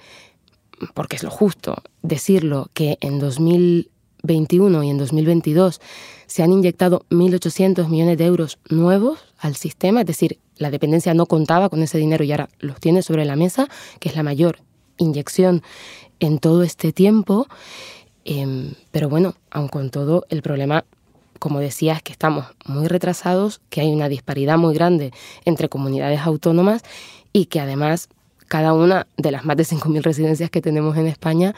porque 0.96 1.18
es 1.18 1.24
lo 1.24 1.30
justo, 1.30 1.84
decirlo, 2.02 2.72
que 2.74 2.98
en 3.00 3.20
2021 3.20 4.82
y 4.82 4.90
en 4.90 4.98
2022 4.98 5.82
se 6.27 6.44
han 6.44 6.51
inyectado 6.51 7.05
1.800 7.10 7.88
millones 7.88 8.17
de 8.17 8.25
euros 8.25 8.60
nuevos 8.70 9.20
al 9.39 9.55
sistema, 9.55 10.01
es 10.01 10.08
decir, 10.08 10.39
la 10.58 10.72
dependencia 10.72 11.13
no 11.13 11.25
contaba 11.25 11.70
con 11.70 11.82
ese 11.82 11.98
dinero 11.98 12.24
y 12.24 12.32
ahora 12.32 12.50
los 12.60 12.79
tiene 12.79 13.01
sobre 13.01 13.25
la 13.25 13.36
mesa, 13.36 13.67
que 14.00 14.10
es 14.10 14.15
la 14.15 14.24
mayor 14.24 14.60
inyección 14.98 15.62
en 16.20 16.39
todo 16.39 16.63
este 16.63 16.94
tiempo. 16.94 17.48
Em, 18.24 18.74
pero 18.91 19.10
bueno, 19.10 19.36
aun 19.51 19.67
con 19.67 19.89
todo, 19.89 20.25
el 20.29 20.41
problema, 20.41 20.86
como 21.39 21.60
decía, 21.60 21.94
es 21.94 22.03
que 22.03 22.12
estamos 22.12 22.46
muy 22.65 22.88
retrasados, 22.88 23.62
que 23.70 23.82
hay 23.82 23.94
una 23.94 24.10
disparidad 24.10 24.58
muy 24.58 24.74
grande 24.74 25.12
entre 25.44 25.70
comunidades 25.70 26.22
autónomas 26.22 26.84
y 27.34 27.46
que 27.48 27.60
además 27.60 28.10
cada 28.48 28.74
una 28.74 29.08
de 29.17 29.32
las 29.32 29.46
más 29.46 29.58
de 29.58 29.63
5.000 29.63 30.01
residencias 30.01 30.50
que 30.50 30.62
tenemos 30.62 30.98
en 30.98 31.08
España 31.08 31.53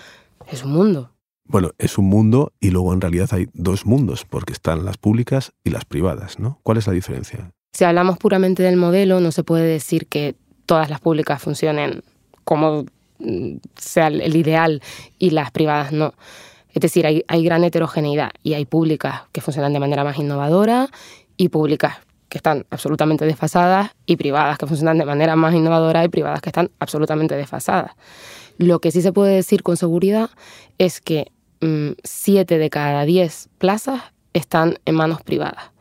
es 0.52 0.64
un 0.64 0.72
mundo. 0.72 1.12
Bueno, 1.48 1.72
es 1.78 1.98
un 1.98 2.06
mundo 2.06 2.52
y 2.60 2.72
luego 2.72 2.94
en 2.94 3.02
realidad 3.02 3.30
hay 3.32 3.48
dos 3.54 3.86
mundos, 3.86 4.26
porque 4.26 4.54
están 4.54 4.84
las 4.84 4.98
públicas 4.98 5.54
y 5.64 5.70
las 5.70 5.86
privadas, 5.86 6.40
¿no? 6.40 6.60
¿Cuál 6.64 6.78
es 6.78 6.88
la 6.88 6.94
diferencia? 6.94 7.52
Si 7.74 7.86
hablamos 7.86 8.18
puramente 8.18 8.64
del 8.64 8.76
modelo, 8.76 9.20
no 9.20 9.32
se 9.32 9.44
puede 9.44 9.66
decir 9.66 10.08
que 10.08 10.36
todas 10.66 10.90
las 10.90 11.00
públicas 11.00 11.42
funcionen 11.42 12.04
como 12.44 12.86
mm, 13.20 13.58
sea 13.76 14.08
el 14.08 14.36
ideal 14.36 14.82
y 15.20 15.30
las 15.30 15.52
privadas 15.52 15.92
no. 15.94 16.14
Es 16.74 16.82
decir, 16.82 17.08
hay, 17.08 17.24
hay 17.28 17.44
gran 17.44 17.64
heterogeneidad 17.64 18.32
y 18.44 18.54
hay 18.54 18.66
públicas 18.66 19.22
que 19.32 19.42
funcionan 19.42 19.74
de 19.74 19.80
manera 19.80 20.04
más 20.04 20.18
innovadora 20.18 20.90
y 21.38 21.50
públicas 21.50 21.98
que 22.30 22.38
están 22.38 22.66
absolutamente 22.70 23.26
desfasadas 23.26 23.92
y 24.06 24.18
privadas 24.18 24.58
que 24.58 24.68
funcionan 24.68 24.98
de 24.98 25.06
manera 25.06 25.36
más 25.36 25.54
innovadora 25.54 26.04
y 26.04 26.10
privadas 26.10 26.42
que 26.42 26.50
están 26.50 26.72
absolutamente 26.80 27.36
desfasadas. 27.36 27.92
Lo 28.58 28.80
que 28.80 28.92
sí 28.92 29.02
se 29.02 29.14
puede 29.14 29.36
decir 29.36 29.64
con 29.64 29.78
seguridad 29.78 30.30
es 30.78 31.00
que 31.00 31.32
7 31.60 32.56
mm, 32.56 32.60
de 32.60 32.70
cada 32.70 33.06
10 33.06 33.50
plazas 33.58 34.02
están 34.34 34.80
en 34.86 34.96
manos 34.96 35.22
privadas 35.22 35.72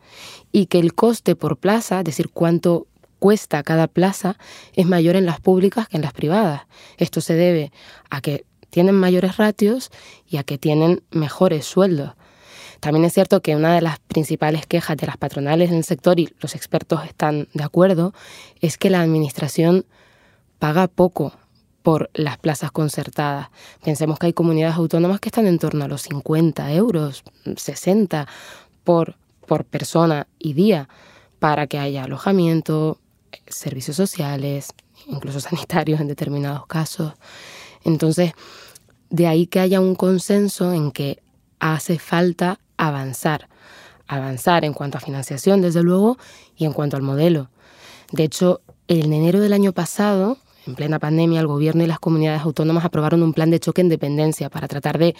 y 0.51 0.67
que 0.67 0.79
el 0.79 0.93
coste 0.93 1.35
por 1.35 1.57
plaza, 1.57 1.99
es 1.99 2.05
decir, 2.05 2.29
cuánto 2.29 2.87
cuesta 3.19 3.63
cada 3.63 3.87
plaza, 3.87 4.37
es 4.73 4.85
mayor 4.85 5.15
en 5.15 5.25
las 5.25 5.39
públicas 5.39 5.87
que 5.87 5.97
en 5.97 6.03
las 6.03 6.13
privadas. 6.13 6.63
Esto 6.97 7.21
se 7.21 7.33
debe 7.33 7.71
a 8.09 8.21
que 8.21 8.45
tienen 8.69 8.95
mayores 8.95 9.37
ratios 9.37 9.91
y 10.27 10.37
a 10.37 10.43
que 10.43 10.57
tienen 10.57 11.03
mejores 11.11 11.65
sueldos. 11.65 12.13
También 12.79 13.05
es 13.05 13.13
cierto 13.13 13.41
que 13.41 13.55
una 13.55 13.73
de 13.73 13.81
las 13.81 13.99
principales 13.99 14.67
quejas 14.67 14.97
de 14.97 15.07
las 15.07 15.17
patronales 15.17 15.69
en 15.69 15.77
el 15.77 15.83
sector, 15.83 16.19
y 16.19 16.33
los 16.39 16.53
expertos 16.53 17.03
están 17.05 17.47
de 17.53 17.63
acuerdo, 17.63 18.13
es 18.61 18.77
que 18.77 18.89
la 18.89 19.01
Administración 19.01 19.85
paga 20.59 20.87
poco 20.87 21.33
por 21.87 22.09
las 22.13 22.37
plazas 22.37 22.69
concertadas. 22.69 23.47
Pensemos 23.81 24.19
que 24.19 24.25
hay 24.25 24.33
comunidades 24.33 24.75
autónomas 24.75 25.21
que 25.21 25.29
están 25.29 25.47
en 25.47 25.57
torno 25.57 25.85
a 25.85 25.87
los 25.87 26.01
50 26.01 26.73
euros, 26.73 27.23
60 27.55 28.27
por, 28.83 29.15
por 29.45 29.63
persona 29.63 30.27
y 30.37 30.51
día 30.51 30.89
para 31.39 31.65
que 31.67 31.79
haya 31.79 32.03
alojamiento, 32.03 32.99
servicios 33.47 33.95
sociales, 33.95 34.73
incluso 35.05 35.39
sanitarios 35.39 36.01
en 36.01 36.09
determinados 36.09 36.67
casos. 36.67 37.13
Entonces, 37.85 38.33
de 39.09 39.27
ahí 39.27 39.47
que 39.47 39.61
haya 39.61 39.79
un 39.79 39.95
consenso 39.95 40.73
en 40.73 40.91
que 40.91 41.23
hace 41.61 41.99
falta 41.99 42.59
avanzar. 42.75 43.47
Avanzar 44.09 44.65
en 44.65 44.73
cuanto 44.73 44.97
a 44.97 44.99
financiación, 44.99 45.61
desde 45.61 45.83
luego, 45.83 46.17
y 46.57 46.65
en 46.65 46.73
cuanto 46.73 46.97
al 46.97 47.03
modelo. 47.03 47.49
De 48.11 48.25
hecho, 48.25 48.59
en 48.89 49.13
enero 49.13 49.39
del 49.39 49.53
año 49.53 49.71
pasado, 49.71 50.37
en 50.67 50.75
plena 50.75 50.99
pandemia, 50.99 51.39
el 51.39 51.47
gobierno 51.47 51.83
y 51.83 51.87
las 51.87 51.99
comunidades 51.99 52.41
autónomas 52.41 52.85
aprobaron 52.85 53.23
un 53.23 53.33
plan 53.33 53.49
de 53.49 53.59
choque 53.59 53.81
en 53.81 53.89
dependencia 53.89 54.49
para 54.49 54.67
tratar 54.67 54.97
de 54.97 55.15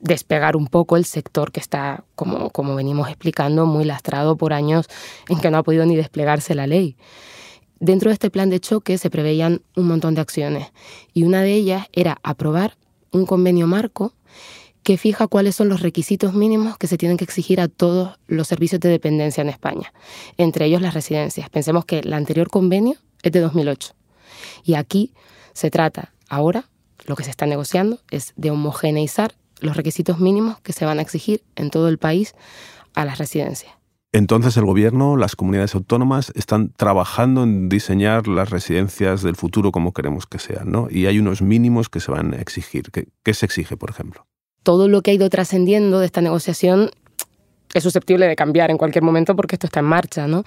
despegar 0.00 0.56
un 0.56 0.66
poco 0.66 0.96
el 0.96 1.04
sector 1.04 1.50
que 1.52 1.60
está, 1.60 2.04
como, 2.14 2.74
venimos 2.74 3.08
explicando, 3.08 3.66
muy 3.66 3.84
lastrado 3.84 4.36
por 4.36 4.52
años 4.52 4.86
en 5.28 5.40
que 5.40 5.50
no 5.50 5.58
ha 5.58 5.62
podido 5.62 5.86
ni 5.86 5.96
desplegarse 5.96 6.54
la 6.54 6.66
ley. 6.66 6.96
Dentro 7.80 8.10
de 8.10 8.14
este 8.14 8.30
plan 8.30 8.50
de 8.50 8.60
choque 8.60 8.98
se 8.98 9.10
preveían 9.10 9.62
un 9.76 9.88
montón 9.88 10.14
de 10.14 10.20
acciones 10.20 10.72
y 11.12 11.24
una 11.24 11.42
de 11.42 11.52
ellas 11.54 11.86
era 11.92 12.18
aprobar 12.22 12.76
un 13.10 13.26
convenio 13.26 13.66
marco 13.66 14.14
que 14.82 14.98
fija 14.98 15.26
cuáles 15.26 15.56
son 15.56 15.68
los 15.68 15.80
requisitos 15.80 16.34
mínimos 16.34 16.76
que 16.76 16.86
se 16.86 16.98
tienen 16.98 17.16
que 17.16 17.24
exigir 17.24 17.60
a 17.60 17.68
todos 17.68 18.18
los 18.26 18.48
servicios 18.48 18.80
de 18.80 18.88
dependencia 18.88 19.40
en 19.40 19.48
España, 19.48 19.92
entre 20.38 20.66
ellos 20.66 20.82
las 20.82 20.94
residencias. 20.94 21.48
Pensemos 21.50 21.84
que 21.84 22.00
el 22.00 22.12
anterior 22.12 22.48
convenio 22.48 22.96
es 23.22 23.32
de 23.32 23.40
2008 23.40 23.94
y 24.64 24.74
aquí 24.74 25.12
se 25.52 25.70
trata 25.70 26.12
ahora, 26.28 26.68
lo 27.04 27.16
que 27.16 27.24
se 27.24 27.30
está 27.30 27.46
negociando 27.46 28.00
es 28.10 28.32
de 28.36 28.50
homogeneizar 28.50 29.34
los 29.60 29.76
requisitos 29.76 30.18
mínimos 30.18 30.60
que 30.60 30.72
se 30.72 30.84
van 30.84 30.98
a 30.98 31.02
exigir 31.02 31.42
en 31.56 31.70
todo 31.70 31.88
el 31.88 31.98
país 31.98 32.34
a 32.94 33.04
las 33.04 33.18
residencias. 33.18 33.72
Entonces 34.14 34.58
el 34.58 34.66
gobierno, 34.66 35.16
las 35.16 35.36
comunidades 35.36 35.74
autónomas 35.74 36.32
están 36.34 36.70
trabajando 36.76 37.44
en 37.44 37.70
diseñar 37.70 38.28
las 38.28 38.50
residencias 38.50 39.22
del 39.22 39.36
futuro 39.36 39.72
como 39.72 39.92
queremos 39.92 40.26
que 40.26 40.38
sean, 40.38 40.70
¿no? 40.70 40.88
Y 40.90 41.06
hay 41.06 41.18
unos 41.18 41.40
mínimos 41.40 41.88
que 41.88 41.98
se 41.98 42.10
van 42.10 42.34
a 42.34 42.36
exigir. 42.36 42.90
¿Qué, 42.90 43.34
se 43.34 43.46
exige, 43.46 43.78
por 43.78 43.88
ejemplo? 43.88 44.26
Todo 44.62 44.86
lo 44.86 45.00
que 45.00 45.12
ha 45.12 45.14
ido 45.14 45.30
trascendiendo 45.30 45.98
de 45.98 46.06
esta 46.06 46.20
negociación 46.20 46.90
es 47.72 47.82
susceptible 47.82 48.26
de 48.26 48.36
cambiar 48.36 48.70
en 48.70 48.76
cualquier 48.76 49.02
momento 49.02 49.34
porque 49.34 49.56
esto 49.56 49.66
está 49.66 49.80
en 49.80 49.86
marcha, 49.86 50.26
¿no? 50.26 50.44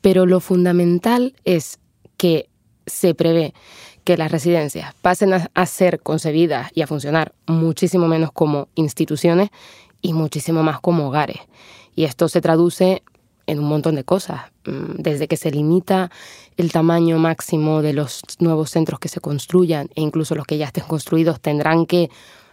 Pero 0.00 0.24
lo 0.24 0.38
fundamental 0.38 1.34
es 1.44 1.80
que 2.18 2.47
se 2.88 3.14
prevé 3.14 3.54
que 4.04 4.16
las 4.16 4.32
residencias 4.32 4.94
pasen 5.02 5.34
a, 5.34 5.66
ser 5.66 6.00
concebidas 6.00 6.70
y 6.74 6.82
a 6.82 6.86
funcionar 6.86 7.34
muchísimo 7.46 8.08
menos 8.08 8.32
como 8.32 8.68
instituciones 8.74 9.50
y 10.00 10.14
muchísimo 10.14 10.62
más 10.62 10.80
como 10.80 11.08
hogares. 11.08 11.38
Y 11.94 12.04
esto 12.04 12.28
se 12.28 12.40
traduce 12.40 13.02
en 13.46 13.58
un 13.58 13.66
montón 13.66 13.96
de 13.96 14.04
cosas, 14.04 14.42
mm, 14.66 15.02
desde 15.02 15.28
que 15.28 15.36
se 15.36 15.50
limita 15.50 16.10
el 16.56 16.72
tamaño 16.72 17.18
máximo 17.18 17.82
de 17.82 17.92
los 17.92 18.22
nuevos 18.38 18.70
centros 18.70 19.00
que 19.00 19.08
se 19.08 19.20
construyan 19.20 19.88
e 19.94 20.02
incluso 20.02 20.34
los 20.34 20.46
que 20.46 20.58
ya 20.58 20.66
estén 20.66 20.84
construidos 20.84 21.40
tendrán 21.40 21.86
que 21.86 22.10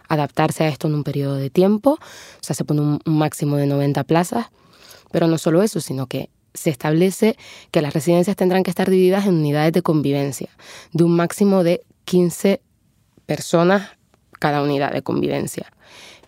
adaptarse 0.08 0.64
a 0.64 0.68
esto 0.68 0.88
en 0.88 0.94
un 0.94 1.04
periodo 1.04 1.36
de 1.36 1.50
tiempo, 1.50 1.92
o 1.92 2.42
sea, 2.42 2.54
se 2.54 2.64
pone 2.64 2.80
un, 2.80 3.00
máximo 3.04 3.56
de 3.56 3.66
90 3.66 4.04
plazas, 4.04 4.46
pero 5.10 5.26
no 5.26 5.38
solo 5.38 5.62
eso, 5.62 5.80
sino 5.80 6.06
que 6.06 6.30
se 6.56 6.70
establece 6.70 7.36
que 7.70 7.82
las 7.82 7.94
residencias 7.94 8.36
tendrán 8.36 8.62
que 8.62 8.70
estar 8.70 8.90
divididas 8.90 9.26
en 9.26 9.34
unidades 9.34 9.72
de 9.72 9.82
convivencia, 9.82 10.48
de 10.92 11.04
un 11.04 11.14
máximo 11.14 11.62
de 11.62 11.84
15 12.04 12.60
personas 13.26 13.90
cada 14.38 14.62
unidad 14.62 14.92
de 14.92 15.02
convivencia. 15.02 15.72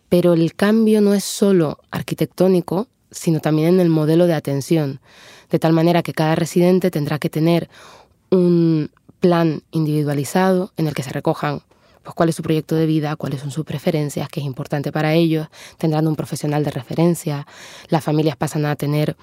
Pero 0.09 0.33
el 0.33 0.55
cambio 0.55 1.01
no 1.01 1.15
es 1.15 1.25
solo 1.25 1.79
arquitectónico, 1.91 2.89
sino 3.11 3.41
también 3.41 3.75
en 3.75 3.81
el 3.81 3.89
modelo 3.89 4.27
de 4.27 4.35
atención, 4.35 5.01
de 5.51 5.59
tal 5.59 5.73
manera 5.73 6.03
que 6.03 6.13
cada 6.13 6.35
residente 6.35 6.91
tendrá 6.91 7.19
que 7.19 7.31
tener 7.31 7.69
un 8.31 8.91
plan 9.21 9.63
individualizado 9.71 10.73
en 10.77 10.87
el 10.87 10.95
que 10.95 11.03
se 11.03 11.11
recojan 11.11 11.63
pues, 12.03 12.15
cuál 12.15 12.29
es 12.29 12.37
su 12.37 12.43
proyecto 12.43 12.75
de 12.75 12.87
vida, 12.87 13.17
cuáles 13.17 13.41
son 13.41 13.51
sus 13.51 13.65
preferencias, 13.65 14.29
qué 14.29 14.41
es 14.41 14.47
importante 14.47 14.93
para 14.93 15.15
ellos, 15.15 15.49
tendrán 15.77 16.07
un 16.07 16.17
profesional 16.17 16.65
de 16.65 16.71
referencia, 16.71 17.47
las 17.89 18.05
familias 18.05 18.37
pasan 18.37 18.65
a 18.67 18.77
tener 18.77 19.17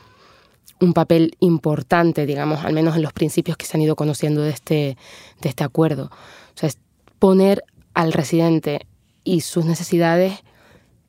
un 0.79 0.93
papel 0.93 1.35
importante, 1.39 2.25
digamos, 2.25 2.65
al 2.65 2.73
menos 2.73 2.95
en 2.95 3.01
los 3.01 3.13
principios 3.13 3.57
que 3.57 3.65
se 3.65 3.77
han 3.77 3.81
ido 3.81 3.95
conociendo 3.95 4.41
de 4.41 4.51
este, 4.51 4.97
de 5.41 5.49
este 5.49 5.63
acuerdo. 5.63 6.05
O 6.05 6.57
sea, 6.57 6.69
es 6.69 6.77
poner 7.19 7.63
al 7.93 8.13
residente 8.13 8.85
y 9.23 9.41
sus 9.41 9.65
necesidades 9.65 10.43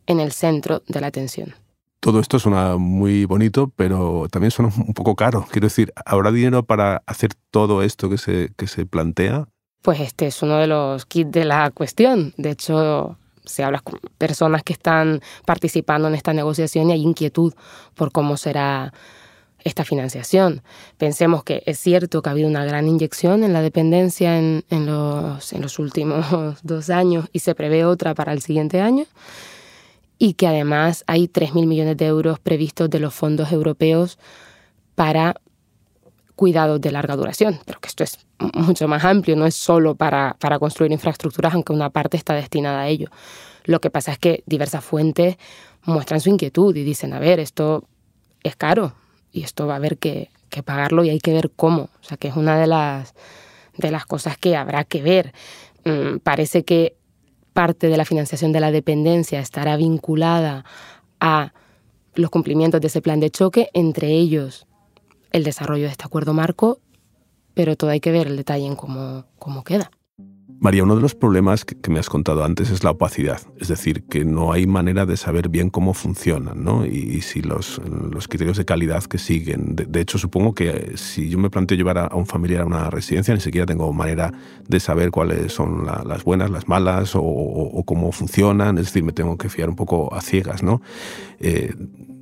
en 0.06 0.20
el 0.20 0.32
centro 0.32 0.82
de 0.86 1.00
la 1.00 1.08
atención. 1.08 1.54
Todo 2.00 2.20
esto 2.20 2.38
suena 2.38 2.76
muy 2.76 3.24
bonito, 3.24 3.72
pero 3.74 4.28
también 4.30 4.52
suena 4.52 4.72
un 4.76 4.94
poco 4.94 5.16
caro. 5.16 5.46
Quiero 5.50 5.66
decir, 5.66 5.92
¿habrá 6.04 6.30
dinero 6.30 6.62
para 6.62 7.02
hacer 7.06 7.30
todo 7.50 7.82
esto 7.82 8.08
que 8.08 8.18
se, 8.18 8.52
que 8.56 8.68
se 8.68 8.86
plantea? 8.86 9.48
Pues 9.82 10.00
este 10.00 10.26
es 10.28 10.42
uno 10.42 10.58
de 10.58 10.68
los 10.68 11.06
kits 11.06 11.32
de 11.32 11.44
la 11.44 11.70
cuestión. 11.70 12.32
De 12.36 12.50
hecho, 12.50 13.18
se 13.44 13.64
habla 13.64 13.80
con 13.80 13.98
personas 14.18 14.62
que 14.62 14.72
están 14.72 15.20
participando 15.44 16.08
en 16.08 16.14
esta 16.14 16.32
negociación 16.32 16.90
y 16.90 16.92
hay 16.92 17.02
inquietud 17.02 17.54
por 17.94 18.12
cómo 18.12 18.36
será 18.36 18.92
esta 19.66 19.84
financiación. 19.84 20.62
Pensemos 20.96 21.42
que 21.42 21.64
es 21.66 21.80
cierto 21.80 22.22
que 22.22 22.28
ha 22.28 22.32
habido 22.32 22.48
una 22.48 22.64
gran 22.64 22.86
inyección 22.86 23.42
en 23.42 23.52
la 23.52 23.62
dependencia 23.62 24.38
en, 24.38 24.64
en, 24.70 24.86
los, 24.86 25.52
en 25.52 25.60
los 25.60 25.80
últimos 25.80 26.24
dos 26.62 26.88
años 26.88 27.28
y 27.32 27.40
se 27.40 27.54
prevé 27.56 27.84
otra 27.84 28.14
para 28.14 28.32
el 28.32 28.40
siguiente 28.40 28.80
año 28.80 29.06
y 30.18 30.34
que 30.34 30.46
además 30.46 31.02
hay 31.08 31.26
3.000 31.26 31.66
millones 31.66 31.96
de 31.96 32.06
euros 32.06 32.38
previstos 32.38 32.88
de 32.88 33.00
los 33.00 33.12
fondos 33.12 33.50
europeos 33.50 34.18
para 34.94 35.34
cuidados 36.36 36.80
de 36.80 36.92
larga 36.92 37.16
duración, 37.16 37.58
pero 37.66 37.80
que 37.80 37.88
esto 37.88 38.04
es 38.04 38.24
mucho 38.54 38.86
más 38.86 39.04
amplio, 39.04 39.34
no 39.34 39.46
es 39.46 39.56
solo 39.56 39.96
para, 39.96 40.36
para 40.38 40.60
construir 40.60 40.92
infraestructuras, 40.92 41.54
aunque 41.54 41.72
una 41.72 41.90
parte 41.90 42.16
está 42.16 42.34
destinada 42.34 42.82
a 42.82 42.88
ello. 42.88 43.08
Lo 43.64 43.80
que 43.80 43.90
pasa 43.90 44.12
es 44.12 44.18
que 44.18 44.44
diversas 44.46 44.84
fuentes 44.84 45.36
muestran 45.84 46.20
su 46.20 46.30
inquietud 46.30 46.76
y 46.76 46.84
dicen, 46.84 47.12
a 47.14 47.18
ver, 47.18 47.40
esto 47.40 47.84
es 48.44 48.54
caro 48.54 48.92
y 49.36 49.42
esto 49.42 49.66
va 49.66 49.74
a 49.74 49.76
haber 49.76 49.98
que, 49.98 50.30
pagarlo 50.64 51.04
y 51.04 51.10
hay 51.10 51.18
que 51.18 51.34
ver 51.34 51.50
cómo. 51.54 51.90
O 52.00 52.02
sea, 52.02 52.16
que 52.16 52.28
es 52.28 52.36
una 52.36 52.58
de 52.58 52.66
las, 52.66 53.14
de 53.76 53.90
las 53.90 54.06
cosas 54.06 54.38
que 54.38 54.56
habrá 54.56 54.84
que 54.84 55.02
ver. 55.02 55.34
Mm, 55.84 56.16
parece 56.22 56.64
que 56.64 56.96
parte 57.52 57.88
de 57.88 57.98
la 57.98 58.06
financiación 58.06 58.52
de 58.52 58.60
la 58.60 58.70
dependencia 58.70 59.38
estará 59.38 59.76
vinculada 59.76 60.64
a 61.20 61.52
los 62.14 62.30
cumplimientos 62.30 62.80
de 62.80 62.86
ese 62.86 63.02
plan 63.02 63.20
de 63.20 63.30
choque, 63.30 63.68
entre 63.74 64.08
ellos 64.08 64.66
el 65.30 65.44
desarrollo 65.44 65.84
de 65.84 65.90
este 65.90 66.04
acuerdo 66.06 66.32
marco, 66.32 66.80
pero 67.52 67.76
todo 67.76 67.90
hay 67.90 68.00
que 68.00 68.12
ver 68.12 68.26
el 68.26 68.38
detalle 68.38 68.64
en 68.64 68.76
cómo, 68.76 69.26
cómo 69.38 69.62
queda. 69.62 69.90
María, 70.58 70.84
uno 70.84 70.96
de 70.96 71.02
los 71.02 71.14
problemas 71.14 71.64
que, 71.64 71.76
me 71.90 71.98
has 71.98 72.08
contado 72.08 72.42
antes 72.42 72.70
es 72.70 72.82
la 72.82 72.90
opacidad, 72.90 73.40
es 73.58 73.68
decir, 73.68 74.04
que 74.04 74.24
no 74.24 74.52
hay 74.52 74.66
manera 74.66 75.04
de 75.04 75.16
saber 75.16 75.48
bien 75.48 75.68
cómo 75.68 75.92
funcionan 75.92 76.64
¿no? 76.64 76.86
y, 76.86 77.20
si 77.20 77.42
los, 77.42 77.80
criterios 78.28 78.56
de 78.56 78.64
calidad 78.64 79.04
que 79.04 79.18
siguen. 79.18 79.76
De, 79.76 80.00
hecho, 80.00 80.18
supongo 80.18 80.54
que 80.54 80.92
si 80.96 81.28
yo 81.28 81.38
me 81.38 81.50
planteo 81.50 81.76
llevar 81.76 81.98
a, 81.98 82.14
un 82.14 82.26
familiar 82.26 82.62
a 82.62 82.66
una 82.66 82.90
residencia, 82.90 83.34
ni 83.34 83.40
siquiera 83.40 83.66
tengo 83.66 83.92
manera 83.92 84.32
de 84.66 84.80
saber 84.80 85.10
cuáles 85.10 85.52
son 85.52 85.86
las 85.86 86.24
buenas, 86.24 86.50
las 86.50 86.68
malas 86.68 87.12
o, 87.14 87.82
cómo 87.84 88.10
funcionan, 88.12 88.78
es 88.78 88.86
decir, 88.86 89.04
me 89.04 89.12
tengo 89.12 89.36
que 89.36 89.48
fiar 89.48 89.68
un 89.68 89.76
poco 89.76 90.12
a 90.14 90.22
ciegas. 90.22 90.62
¿no? 90.62 90.80
Eh, 91.38 91.74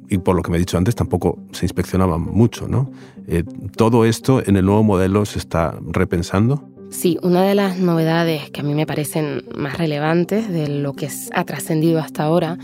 y 0.09 0.19
por 0.19 0.37
lo 0.37 0.43
que 0.43 0.51
me 0.51 0.57
he 0.57 0.61
dicho 0.61 0.77
antes, 0.77 0.95
tampoco 0.95 1.39
se 1.53 1.65
inspeccionaba 1.65 2.19
mucho. 2.19 2.69
¿no? 2.69 2.91
Eh, 3.27 3.45
todo 3.77 4.05
esto 4.05 4.43
en 4.45 4.57
el 4.57 4.67
nuevo 4.67 4.83
modelo 4.83 5.25
se 5.25 5.39
está 5.39 5.79
repensando. 5.87 6.74
Sí, 6.91 7.19
una 7.23 7.43
de 7.43 7.55
las 7.55 7.79
novedades 7.79 8.51
que 8.51 8.61
a 8.61 8.65
mí 8.65 8.75
me 8.75 8.87
parecen 8.87 9.45
más 9.57 9.79
relevantes 9.79 10.49
de 10.49 10.69
lo 10.69 10.93
que 10.93 11.09
ha 11.33 11.45
trascendido 11.45 11.99
hasta 11.99 12.25
ahora 12.25 12.59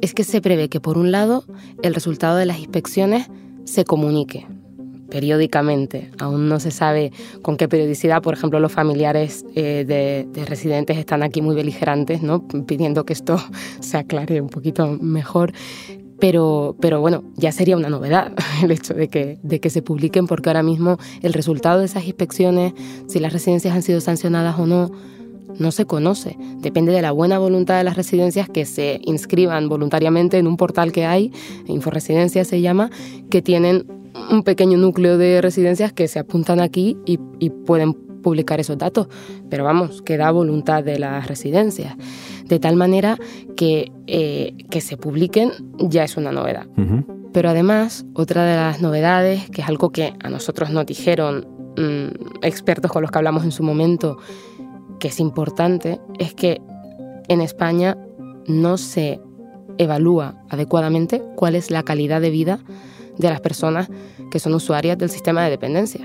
es 0.00 0.12
que 0.12 0.24
se 0.24 0.40
prevé 0.40 0.68
que, 0.68 0.80
por 0.80 0.98
un 0.98 1.12
lado, 1.12 1.44
el 1.82 1.94
resultado 1.94 2.36
de 2.36 2.46
las 2.46 2.58
inspecciones 2.58 3.28
se 3.64 3.84
comunique 3.84 4.46
periódicamente. 5.08 6.10
Aún 6.18 6.48
no 6.48 6.60
se 6.60 6.70
sabe 6.70 7.12
con 7.42 7.56
qué 7.56 7.68
periodicidad, 7.68 8.22
por 8.22 8.34
ejemplo, 8.34 8.60
los 8.60 8.72
familiares 8.72 9.44
eh, 9.54 9.84
de, 9.86 10.26
de, 10.28 10.44
residentes 10.44 10.98
están 10.98 11.22
aquí 11.22 11.40
muy 11.42 11.54
beligerantes, 11.54 12.22
¿no? 12.22 12.46
pidiendo 12.66 13.04
que 13.04 13.12
esto 13.12 13.38
se 13.80 13.98
aclare 13.98 14.40
un 14.40 14.48
poquito 14.48 14.86
mejor. 15.00 15.52
Pero, 16.18 16.76
pero 16.80 17.00
bueno, 17.00 17.24
ya 17.36 17.52
sería 17.52 17.76
una 17.76 17.90
novedad 17.90 18.32
el 18.62 18.70
hecho 18.70 18.94
de 18.94 19.08
que, 19.08 19.38
de 19.42 19.60
que 19.60 19.70
se 19.70 19.82
publiquen, 19.82 20.26
porque 20.26 20.48
ahora 20.48 20.62
mismo 20.62 20.98
el 21.22 21.32
resultado 21.32 21.80
de 21.80 21.86
esas 21.86 22.04
inspecciones, 22.06 22.72
si 23.06 23.18
las 23.18 23.32
residencias 23.32 23.74
han 23.74 23.82
sido 23.82 24.00
sancionadas 24.00 24.58
o 24.58 24.66
no, 24.66 24.90
no 25.58 25.70
se 25.70 25.86
conoce. 25.86 26.36
Depende 26.58 26.92
de 26.92 27.02
la 27.02 27.12
buena 27.12 27.38
voluntad 27.38 27.78
de 27.78 27.84
las 27.84 27.96
residencias 27.96 28.48
que 28.48 28.64
se 28.64 29.00
inscriban 29.04 29.68
voluntariamente 29.68 30.38
en 30.38 30.46
un 30.46 30.56
portal 30.56 30.92
que 30.92 31.06
hay, 31.06 31.32
Inforesidencia 31.66 32.44
se 32.44 32.60
llama, 32.60 32.90
que 33.30 33.42
tienen 33.42 33.86
un 34.30 34.42
pequeño 34.42 34.78
núcleo 34.78 35.18
de 35.18 35.40
residencias 35.40 35.92
que 35.92 36.08
se 36.08 36.18
apuntan 36.18 36.60
aquí 36.60 36.96
y, 37.04 37.18
y 37.38 37.50
pueden 37.50 38.05
publicar 38.26 38.58
esos 38.58 38.76
datos. 38.76 39.06
Pero 39.48 39.62
vamos, 39.62 40.02
que 40.02 40.16
da 40.16 40.32
voluntad 40.32 40.82
de 40.82 40.98
las 40.98 41.28
residencias 41.28 41.94
de 42.44 42.58
tal 42.58 42.74
manera 42.74 43.16
que, 43.56 43.92
eh, 44.08 44.56
que 44.68 44.80
se 44.80 44.96
publiquen 44.96 45.52
ya 45.78 46.02
es 46.02 46.16
una 46.16 46.32
novedad. 46.32 46.66
Pero 47.32 47.50
además, 47.50 48.04
otra 48.14 48.44
de 48.44 48.56
las 48.56 48.82
novedades, 48.82 49.48
que 49.50 49.62
es 49.62 49.68
algo 49.68 49.90
que 49.90 50.14
a 50.24 50.28
nosotros 50.28 50.70
nos 50.70 50.86
dijeron 50.86 51.46
mm, 51.76 52.42
expertos 52.42 52.90
con 52.90 53.02
los 53.02 53.12
que 53.12 53.18
hablamos 53.18 53.44
en 53.44 53.52
su 53.52 53.62
momento, 53.62 54.18
que 54.98 55.06
es 55.06 55.20
importante, 55.20 56.00
es 56.18 56.34
que 56.34 56.60
en 57.28 57.40
España 57.40 57.96
no 58.48 58.76
se 58.76 59.20
evalúa 59.78 60.34
adecuadamente 60.48 61.22
cuál 61.36 61.54
es 61.54 61.70
la 61.70 61.84
calidad 61.84 62.20
de 62.20 62.30
vida 62.30 62.58
de 63.18 63.28
las 63.28 63.40
personas 63.40 63.88
que 64.32 64.40
son 64.40 64.52
usuarias 64.54 64.98
del 64.98 65.10
sistema 65.10 65.44
de 65.44 65.50
dependencia 65.50 66.04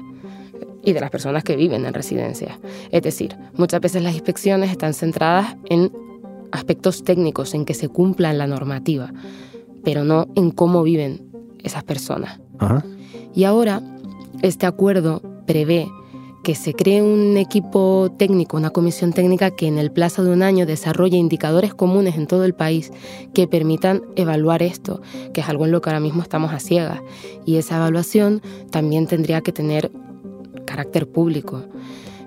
y 0.83 0.93
de 0.93 0.99
las 0.99 1.09
personas 1.09 1.43
que 1.43 1.55
viven 1.55 1.85
en 1.85 1.93
residencias. 1.93 2.57
Es 2.91 3.01
decir, 3.01 3.35
muchas 3.53 3.81
veces 3.81 4.01
las 4.03 4.13
inspecciones 4.13 4.71
están 4.71 4.93
centradas 4.93 5.55
en 5.69 5.91
aspectos 6.51 7.03
técnicos 7.03 7.53
en 7.53 7.65
que 7.65 7.73
se 7.73 7.89
cumpla 7.89 8.33
la 8.33 8.47
normativa, 8.47 9.13
pero 9.83 10.03
no 10.03 10.27
en 10.35 10.51
cómo 10.51 10.83
viven 10.83 11.31
esas 11.63 11.83
personas. 11.83 12.39
Y 13.33 13.45
ahora, 13.45 13.81
este 14.41 14.65
acuerdo 14.65 15.21
prevé 15.45 15.87
que 16.43 16.55
se 16.55 16.73
cree 16.73 17.03
un 17.03 17.37
equipo 17.37 18.11
técnico, 18.17 18.57
una 18.57 18.71
comisión 18.71 19.13
técnica 19.13 19.51
que 19.51 19.67
en 19.67 19.77
el 19.77 19.91
plazo 19.91 20.23
de 20.23 20.31
un 20.31 20.41
año 20.41 20.65
desarrolle 20.65 21.17
indicadores 21.17 21.73
comunes 21.73 22.15
en 22.15 22.25
todo 22.25 22.45
el 22.45 22.55
país 22.55 22.91
que 23.33 23.47
permitan 23.47 24.01
evaluar 24.15 24.63
esto, 24.63 25.01
que 25.33 25.41
es 25.41 25.49
algo 25.49 25.65
en 25.65 25.71
lo 25.71 25.81
que 25.81 25.89
ahora 25.89 25.99
mismo 25.99 26.23
estamos 26.23 26.51
a 26.51 26.59
ciegas. 26.59 26.99
Y 27.45 27.57
esa 27.57 27.77
evaluación 27.77 28.41
también 28.71 29.05
tendría 29.05 29.41
que 29.41 29.51
tener 29.51 29.91
carácter 30.71 31.07
público. 31.07 31.65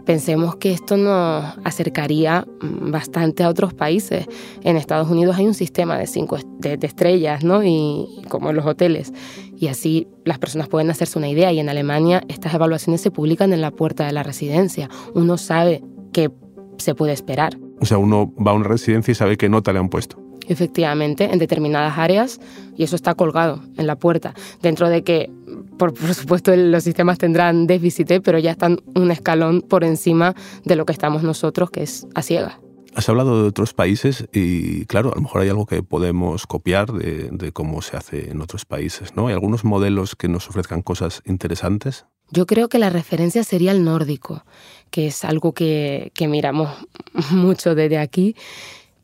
Pensemos 0.05 0.57
que 0.57 0.71
esto 0.71 0.99
nos 0.99 1.45
acercaría 1.65 2.47
mm, 2.61 2.91
bastante 2.91 3.43
a 3.43 3.49
otros 3.49 3.73
países. 3.73 4.27
En 4.63 4.77
Estados 4.77 5.11
Unidos 5.11 5.37
hay 5.39 5.47
un 5.47 5.55
sistema 5.55 5.97
de 5.97 6.07
cinco 6.07 6.37
de, 6.59 6.79
estrellas, 6.83 7.43
¿no? 7.43 7.65
Y 7.65 8.07
como 8.29 8.51
en 8.51 8.57
los 8.57 8.67
hoteles. 8.67 9.13
Y 9.57 9.69
así 9.69 10.07
las 10.25 10.39
personas 10.39 10.69
pueden 10.69 10.91
hacerse 10.91 11.19
una 11.19 11.29
idea. 11.29 11.53
Y 11.53 11.59
en 11.59 11.71
Alemania 11.71 12.23
estas 12.29 12.53
evaluaciones 12.53 13.01
se 13.01 13.11
publican 13.11 13.55
en 13.55 13.63
la 13.63 13.71
puerta 13.71 14.05
de 14.05 14.13
la 14.13 14.23
residencia. 14.23 14.91
Uno 15.15 15.39
sabe 15.39 15.83
qué 16.13 16.31
se 16.77 16.95
puede 16.95 17.13
esperar. 17.13 17.59
O 17.81 17.87
sea, 17.87 17.97
uno 17.97 18.33
va 18.37 18.51
a 18.51 18.55
una 18.55 18.69
residencia 18.69 19.13
y 19.13 19.15
sabe 19.15 19.39
qué 19.39 19.49
nota 19.49 19.73
le 19.73 19.79
han 19.79 19.89
puesto 19.89 20.24
efectivamente, 20.49 21.25
en 21.33 21.39
determinadas 21.39 21.99
áreas 21.99 22.41
y 22.77 22.85
eso 22.85 22.97
está 22.97 23.15
colgado 23.15 23.63
en 23.77 23.87
la 23.87 23.97
puerta. 23.97 24.35
Dentro 24.63 24.89
de 24.89 25.03
que, 25.03 25.31
por, 25.79 25.97
supuesto, 26.15 26.55
los 26.55 26.85
sistemas 26.85 27.19
tendrán 27.19 27.67
déficit, 27.67 28.21
pero 28.23 28.39
ya 28.39 28.53
están 28.53 28.81
un 28.95 29.11
escalón 29.11 29.63
por 29.63 29.85
encima 29.85 30.35
de 30.65 30.77
lo 30.77 30.87
que 30.87 30.93
estamos 30.93 31.23
nosotros, 31.23 31.71
que 31.71 31.83
es 31.83 32.07
a 32.15 32.23
ciegas. 32.23 32.55
Has 32.95 33.09
hablado 33.09 33.43
de 33.43 33.49
otros 33.49 33.75
países 33.75 34.29
y, 34.33 34.87
claro, 34.87 35.11
a 35.13 35.17
lo 35.17 35.23
mejor 35.23 35.43
hay 35.43 35.49
algo 35.49 35.67
que 35.67 35.83
podemos 35.83 36.47
copiar 36.47 36.93
de, 36.93 37.29
de, 37.33 37.51
cómo 37.51 37.83
se 37.83 37.97
hace 37.97 38.31
en 38.31 38.41
otros 38.41 38.65
países, 38.65 39.17
¿no? 39.17 39.27
¿Hay 39.27 39.35
algunos 39.35 39.65
modelos 39.65 40.15
que 40.15 40.29
nos 40.29 40.49
ofrezcan 40.49 40.83
cosas 40.83 41.21
interesantes? 41.27 42.07
Yo 42.31 42.47
creo 42.47 42.69
que 42.69 42.79
la 42.79 42.91
referencia 42.91 43.43
sería 43.43 43.73
el 43.73 43.85
nórdico, 43.85 44.45
que 44.91 45.09
es 45.09 45.25
algo 45.25 45.53
que, 45.53 46.13
que 46.15 46.29
miramos 46.29 46.71
mucho 47.31 47.75
desde 47.75 47.99
aquí 47.99 48.37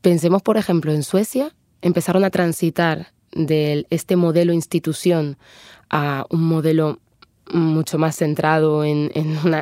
Pensemos, 0.01 0.41
por 0.41 0.57
ejemplo, 0.57 0.91
en 0.91 1.03
Suecia, 1.03 1.53
empezaron 1.81 2.23
a 2.23 2.29
transitar 2.29 3.11
de 3.31 3.85
este 3.89 4.15
modelo 4.15 4.53
institución 4.53 5.37
a 5.89 6.25
un 6.29 6.43
modelo 6.43 6.99
mucho 7.53 7.97
más 7.97 8.15
centrado 8.15 8.83
en, 8.83 9.11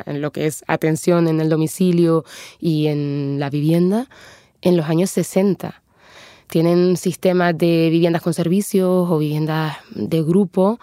lo 0.06 0.32
que 0.32 0.46
es 0.46 0.64
atención 0.66 1.28
en 1.28 1.40
el 1.40 1.48
domicilio 1.48 2.24
y 2.58 2.86
en 2.86 3.36
la 3.38 3.50
vivienda 3.50 4.08
en 4.62 4.76
los 4.76 4.86
años 4.86 5.10
60. 5.10 5.82
Tienen 6.46 6.96
sistemas 6.96 7.56
de 7.56 7.88
viviendas 7.90 8.22
con 8.22 8.34
servicios 8.34 9.08
o 9.10 9.18
viviendas 9.18 9.76
de 9.90 10.22
grupo 10.22 10.80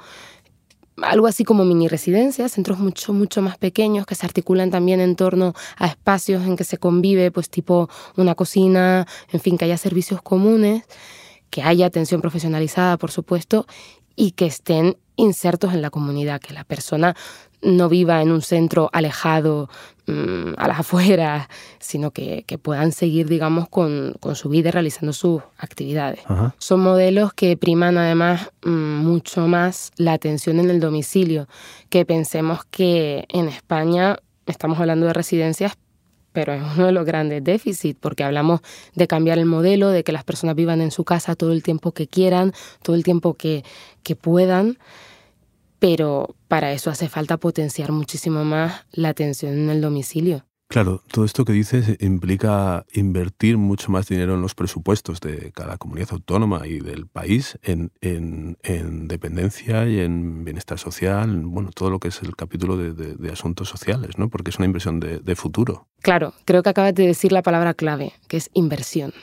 algo 1.01 1.27
así 1.27 1.43
como 1.43 1.63
mini 1.65 1.87
residencias, 1.87 2.51
centros 2.51 2.79
mucho, 2.79 3.13
mucho 3.13 3.41
más 3.41 3.57
pequeños 3.57 4.05
que 4.05 4.15
se 4.15 4.25
articulan 4.25 4.71
también 4.71 4.99
en 4.99 5.15
torno 5.15 5.53
a 5.77 5.87
espacios 5.87 6.45
en 6.45 6.55
que 6.55 6.63
se 6.63 6.77
convive, 6.77 7.31
pues 7.31 7.49
tipo 7.49 7.89
una 8.15 8.35
cocina, 8.35 9.05
en 9.31 9.39
fin, 9.39 9.57
que 9.57 9.65
haya 9.65 9.77
servicios 9.77 10.21
comunes, 10.21 10.83
que 11.49 11.61
haya 11.61 11.85
atención 11.85 12.21
profesionalizada, 12.21 12.97
por 12.97 13.11
supuesto, 13.11 13.65
y 14.15 14.31
que 14.31 14.47
estén 14.47 14.97
insertos 15.15 15.73
en 15.73 15.81
la 15.81 15.89
comunidad, 15.89 16.41
que 16.41 16.53
la 16.53 16.63
persona 16.63 17.15
no 17.61 17.89
viva 17.89 18.21
en 18.21 18.31
un 18.31 18.41
centro 18.41 18.89
alejado 18.93 19.69
mm, 20.05 20.53
a 20.57 20.67
las 20.67 20.79
afueras, 20.79 21.47
sino 21.79 22.11
que, 22.11 22.45
puedan 22.61 22.91
seguir, 22.91 23.27
digamos, 23.27 23.67
con, 23.69 24.15
su 24.35 24.49
vida 24.49 24.69
y 24.69 24.71
realizando 24.71 25.13
sus 25.13 25.41
actividades. 25.57 26.21
Son 26.57 26.79
modelos 26.81 27.33
que 27.33 27.57
priman 27.57 27.97
además 27.97 28.51
mm, 28.63 28.69
mucho 28.69 29.47
más 29.47 29.91
la 29.97 30.13
atención 30.13 30.59
en 30.59 30.69
el 30.69 30.79
domicilio, 30.79 31.47
que 31.89 32.05
pensemos 32.05 32.63
que 32.65 33.25
en 33.29 33.47
España 33.47 34.17
estamos 34.45 34.79
hablando 34.79 35.07
de 35.07 35.13
residencias, 35.13 35.73
pero 36.33 36.53
es 36.53 36.61
uno 36.75 36.85
de 36.85 36.91
los 36.91 37.05
grandes 37.05 37.43
déficits, 37.43 37.97
porque 37.99 38.23
hablamos 38.23 38.61
de 38.93 39.07
cambiar 39.07 39.39
el 39.39 39.45
modelo, 39.45 39.89
de 39.89 40.03
que 40.03 40.11
las 40.11 40.23
personas 40.23 40.55
vivan 40.55 40.81
en 40.81 40.91
su 40.91 41.03
casa 41.03 41.35
todo 41.35 41.51
el 41.51 41.63
tiempo 41.63 41.93
que 41.93 42.07
quieran, 42.07 42.53
todo 42.83 42.95
el 42.95 43.03
tiempo 43.03 43.33
que, 43.33 43.63
que 44.03 44.15
puedan 44.15 44.77
pero 45.79 46.35
para 46.47 46.71
eso 46.71 46.89
hace 46.89 47.09
falta 47.09 47.37
potenciar 47.37 47.91
muchísimo 47.91 48.43
más 48.43 48.85
la 48.91 49.09
atención 49.09 49.53
en 49.53 49.69
el 49.69 49.81
domicilio. 49.81 50.45
Claro, 50.69 51.01
todo 51.09 51.23
esto 51.23 51.45
que 51.45 51.53
dices 51.53 51.95
implica 52.01 52.85
invertir 52.91 53.57
mucho 53.57 53.89
más 53.89 54.09
dinero 54.09 54.33
en 54.33 54.41
los 54.41 54.53
presupuestos 54.53 55.21
de 55.21 55.53
cada 55.53 55.77
comunidad 55.77 56.09
autónoma 56.11 56.67
y 56.67 56.79
del 56.79 57.07
país 57.07 57.57
en, 57.63 57.89
dependencia 59.07 59.87
y 59.87 60.01
en 60.01 60.43
bienestar 60.43 60.77
social, 60.77 61.41
bueno, 61.45 61.69
todo 61.73 61.89
lo 61.89 61.99
que 61.99 62.09
es 62.09 62.21
el 62.21 62.35
capítulo 62.35 62.75
de, 62.75 63.31
asuntos 63.31 63.69
sociales, 63.69 64.17
¿no? 64.17 64.29
Porque 64.29 64.49
es 64.49 64.57
una 64.57 64.65
inversión 64.65 64.99
de, 64.99 65.19
de 65.19 65.35
futuro. 65.37 65.87
Claro, 66.01 66.33
creo 66.43 66.63
que 66.63 66.69
acabas 66.69 66.93
de 66.93 67.07
decir 67.07 67.31
la 67.31 67.43
palabra 67.43 67.73
clave, 67.73 68.11
que 68.27 68.35
es 68.35 68.49
inversión. 68.53 69.13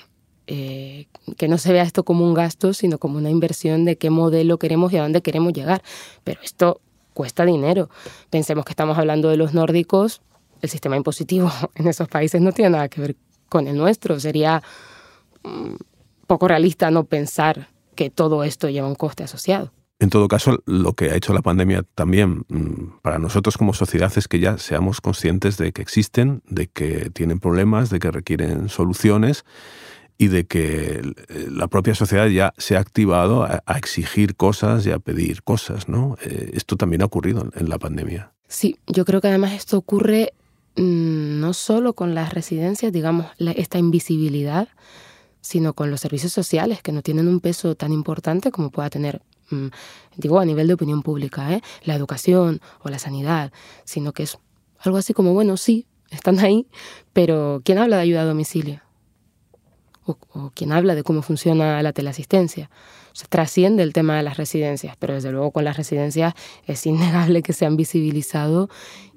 Eh, 0.46 1.06
que 1.38 1.48
no 1.48 1.56
se 1.56 1.72
vea 1.72 1.82
esto 1.82 2.04
como 2.04 2.26
un 2.26 2.34
gasto, 2.34 2.74
sino 2.74 2.98
como 2.98 3.16
una 3.16 3.30
inversión 3.30 3.86
de 3.86 3.96
qué 3.96 4.10
modelo 4.10 4.58
queremos 4.58 4.92
y 4.92 4.98
a 4.98 5.02
dónde 5.02 5.22
queremos 5.22 5.54
llegar. 5.54 5.82
Pero 6.22 6.40
esto 6.42 6.80
cuesta 7.14 7.46
dinero. 7.46 7.88
Pensemos 8.28 8.64
que 8.64 8.72
estamos 8.72 8.98
hablando 8.98 9.30
de 9.30 9.38
los 9.38 9.54
nórdicos, 9.54 10.20
el 10.60 10.68
sistema 10.68 10.96
impositivo 10.96 11.50
en 11.76 11.88
esos 11.88 12.08
países 12.08 12.40
no 12.40 12.52
tiene 12.52 12.70
nada 12.70 12.88
que 12.88 13.00
ver 13.00 13.16
con 13.48 13.68
el 13.68 13.76
nuestro. 13.76 14.20
Sería 14.20 14.62
mm, 15.42 15.74
poco 16.26 16.48
realista 16.48 16.90
no 16.90 17.04
pensar 17.04 17.68
que 17.94 18.10
todo 18.10 18.44
esto 18.44 18.68
lleva 18.68 18.88
un 18.88 18.96
coste 18.96 19.24
asociado. 19.24 19.72
En 20.00 20.10
todo 20.10 20.26
caso, 20.26 20.58
lo 20.66 20.94
que 20.94 21.10
ha 21.10 21.14
hecho 21.14 21.32
la 21.32 21.40
pandemia 21.40 21.84
también 21.94 22.44
mm, 22.48 23.00
para 23.00 23.18
nosotros 23.18 23.56
como 23.56 23.72
sociedad 23.72 24.12
es 24.16 24.28
que 24.28 24.40
ya 24.40 24.58
seamos 24.58 25.00
conscientes 25.00 25.56
de 25.56 25.72
que 25.72 25.80
existen, 25.80 26.42
de 26.48 26.66
que 26.66 27.10
tienen 27.10 27.38
problemas, 27.38 27.90
de 27.90 28.00
que 28.00 28.10
requieren 28.10 28.68
soluciones 28.68 29.44
y 30.16 30.28
de 30.28 30.46
que 30.46 31.02
la 31.50 31.66
propia 31.68 31.94
sociedad 31.94 32.26
ya 32.26 32.54
se 32.56 32.76
ha 32.76 32.80
activado 32.80 33.44
a, 33.44 33.62
exigir 33.76 34.36
cosas 34.36 34.86
y 34.86 34.90
a 34.90 34.98
pedir 34.98 35.42
cosas, 35.42 35.88
¿no? 35.88 36.16
Eh, 36.24 36.52
esto 36.54 36.76
también 36.76 37.02
ha 37.02 37.06
ocurrido 37.06 37.50
en 37.54 37.68
la 37.68 37.78
pandemia. 37.78 38.32
Sí, 38.48 38.78
yo 38.86 39.04
creo 39.04 39.20
que 39.20 39.28
además 39.28 39.52
esto 39.52 39.76
ocurre 39.76 40.32
mm, 40.76 41.40
no 41.40 41.52
solo 41.52 41.94
con 41.94 42.14
las 42.14 42.32
residencias, 42.32 42.92
digamos, 42.92 43.26
esta 43.38 43.78
invisibilidad, 43.78 44.68
sino 45.40 45.74
con 45.74 45.90
los 45.90 46.00
servicios 46.00 46.32
sociales 46.32 46.80
que 46.80 46.92
no 46.92 47.02
tienen 47.02 47.28
un 47.28 47.40
peso 47.40 47.74
tan 47.74 47.92
importante 47.92 48.50
como 48.50 48.70
pueda 48.70 48.90
tener, 48.90 49.20
mm, 49.50 49.66
digo, 50.16 50.38
a 50.38 50.44
nivel 50.44 50.68
de 50.68 50.74
opinión 50.74 51.02
pública, 51.02 51.52
¿eh? 51.52 51.60
la 51.82 51.94
educación 51.94 52.60
o 52.80 52.88
la 52.88 52.98
sanidad, 52.98 53.52
sino 53.84 54.12
que 54.12 54.22
es 54.22 54.38
algo 54.78 54.98
así 54.98 55.12
como, 55.12 55.34
bueno, 55.34 55.56
sí, 55.56 55.86
están 56.10 56.38
ahí, 56.38 56.66
pero 57.12 57.60
¿quién 57.64 57.78
habla 57.78 57.96
de 57.96 58.02
ayuda 58.02 58.22
a 58.22 58.26
domicilio? 58.26 58.80
O, 60.06 60.50
quien 60.54 60.72
habla 60.72 60.94
de 60.94 61.02
cómo 61.02 61.22
funciona 61.22 61.82
la 61.82 61.92
teleasistencia. 61.92 62.70
se 63.12 63.26
trasciende 63.28 63.82
el 63.82 63.92
tema 63.92 64.16
de 64.16 64.22
las 64.22 64.36
residencias, 64.36 64.96
pero 64.98 65.14
desde 65.14 65.30
luego 65.30 65.52
con 65.52 65.64
las 65.64 65.76
residencias 65.76 66.34
es 66.66 66.84
innegable 66.86 67.42
que 67.42 67.52
se 67.52 67.64
han 67.64 67.76
visibilizado 67.76 68.68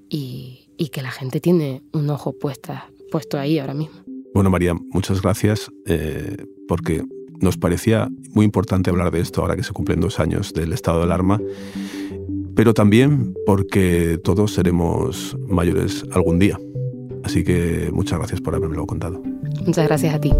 y, 0.10 0.64
que 0.92 1.02
la 1.02 1.12
gente 1.12 1.40
tiene 1.40 1.82
un 1.92 2.10
ojo 2.10 2.34
puesta, 2.34 2.90
puesto 3.12 3.38
ahí 3.38 3.60
ahora 3.60 3.74
mismo. 3.74 4.00
Bueno, 4.34 4.50
María, 4.50 4.74
muchas 4.74 5.22
gracias 5.22 5.70
eh, 5.86 6.38
porque 6.68 7.04
nos 7.42 7.58
parecía 7.58 8.10
muy 8.32 8.46
importante 8.46 8.90
hablar 8.90 9.12
de 9.12 9.20
esto 9.20 9.42
ahora 9.42 9.56
que 9.56 9.64
se 9.64 9.74
cumplen 9.74 10.00
dos 10.00 10.20
años 10.20 10.54
del 10.54 10.74
estado 10.74 11.00
de 11.00 11.04
alarma, 11.06 11.42
pero 12.56 12.74
también 12.74 13.34
porque 13.46 14.20
todos 14.24 14.54
seremos 14.54 15.36
mayores 15.48 16.06
algún 16.12 16.40
día. 16.40 16.58
Así 17.24 17.44
que 17.44 17.90
muchas 17.94 18.20
gracias 18.20 18.42
por 18.42 18.56
haberme 18.56 18.76
lo 18.76 18.86
contado. 18.86 19.22
Muchas 19.66 19.88
gracias 19.88 20.16
a 20.16 20.20
ti. 20.20 20.32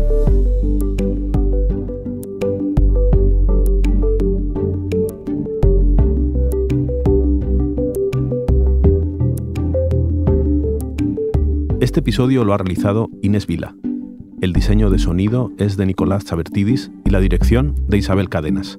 Este 11.80 12.02
episodio 12.02 12.44
lo 12.44 12.54
ha 12.54 12.58
realizado 12.58 13.10
Inés 13.22 13.48
Vila. 13.48 13.76
El 14.40 14.54
diseño 14.54 14.92
de 14.92 15.00
sonido 15.00 15.52
es 15.58 15.78
de 15.78 15.86
Nicolás 15.88 16.26
Chabertidis 16.26 16.92
y 17.06 17.10
la 17.10 17.20
dirección 17.20 17.76
de 17.88 17.98
Isabel 17.98 18.30
Cadenas. 18.30 18.78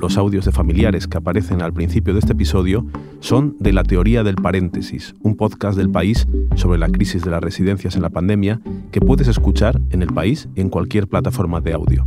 Los 0.00 0.16
audios 0.16 0.46
de 0.46 0.52
familiares 0.52 1.06
que 1.06 1.18
aparecen 1.18 1.60
al 1.60 1.74
principio 1.74 2.14
de 2.14 2.20
este 2.20 2.32
episodio 2.32 2.86
son 3.20 3.56
de 3.60 3.74
La 3.74 3.82
Teoría 3.84 4.24
del 4.24 4.36
Paréntesis, 4.36 5.14
un 5.20 5.36
podcast 5.36 5.76
del 5.76 5.90
país 5.90 6.26
sobre 6.56 6.78
la 6.78 6.88
crisis 6.88 7.22
de 7.22 7.30
las 7.30 7.42
residencias 7.42 7.96
en 7.96 8.02
la 8.02 8.08
pandemia 8.08 8.62
que 8.92 9.02
puedes 9.02 9.28
escuchar 9.28 9.78
en 9.90 10.00
el 10.00 10.08
país 10.08 10.48
en 10.56 10.70
cualquier 10.70 11.06
plataforma 11.06 11.60
de 11.60 11.74
audio. 11.74 12.06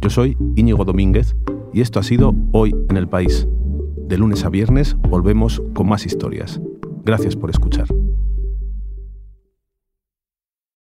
Yo 0.00 0.08
soy 0.08 0.36
Íñigo 0.54 0.84
Domínguez 0.84 1.34
y 1.74 1.80
esto 1.80 1.98
ha 1.98 2.04
sido 2.04 2.32
Hoy 2.52 2.76
en 2.88 2.96
el 2.96 3.08
País. 3.08 3.48
De 4.08 4.16
lunes 4.16 4.44
a 4.44 4.48
viernes 4.48 4.96
volvemos 5.08 5.60
con 5.74 5.88
más 5.88 6.06
historias. 6.06 6.60
Gracias 7.04 7.34
por 7.34 7.50
escuchar. 7.50 7.88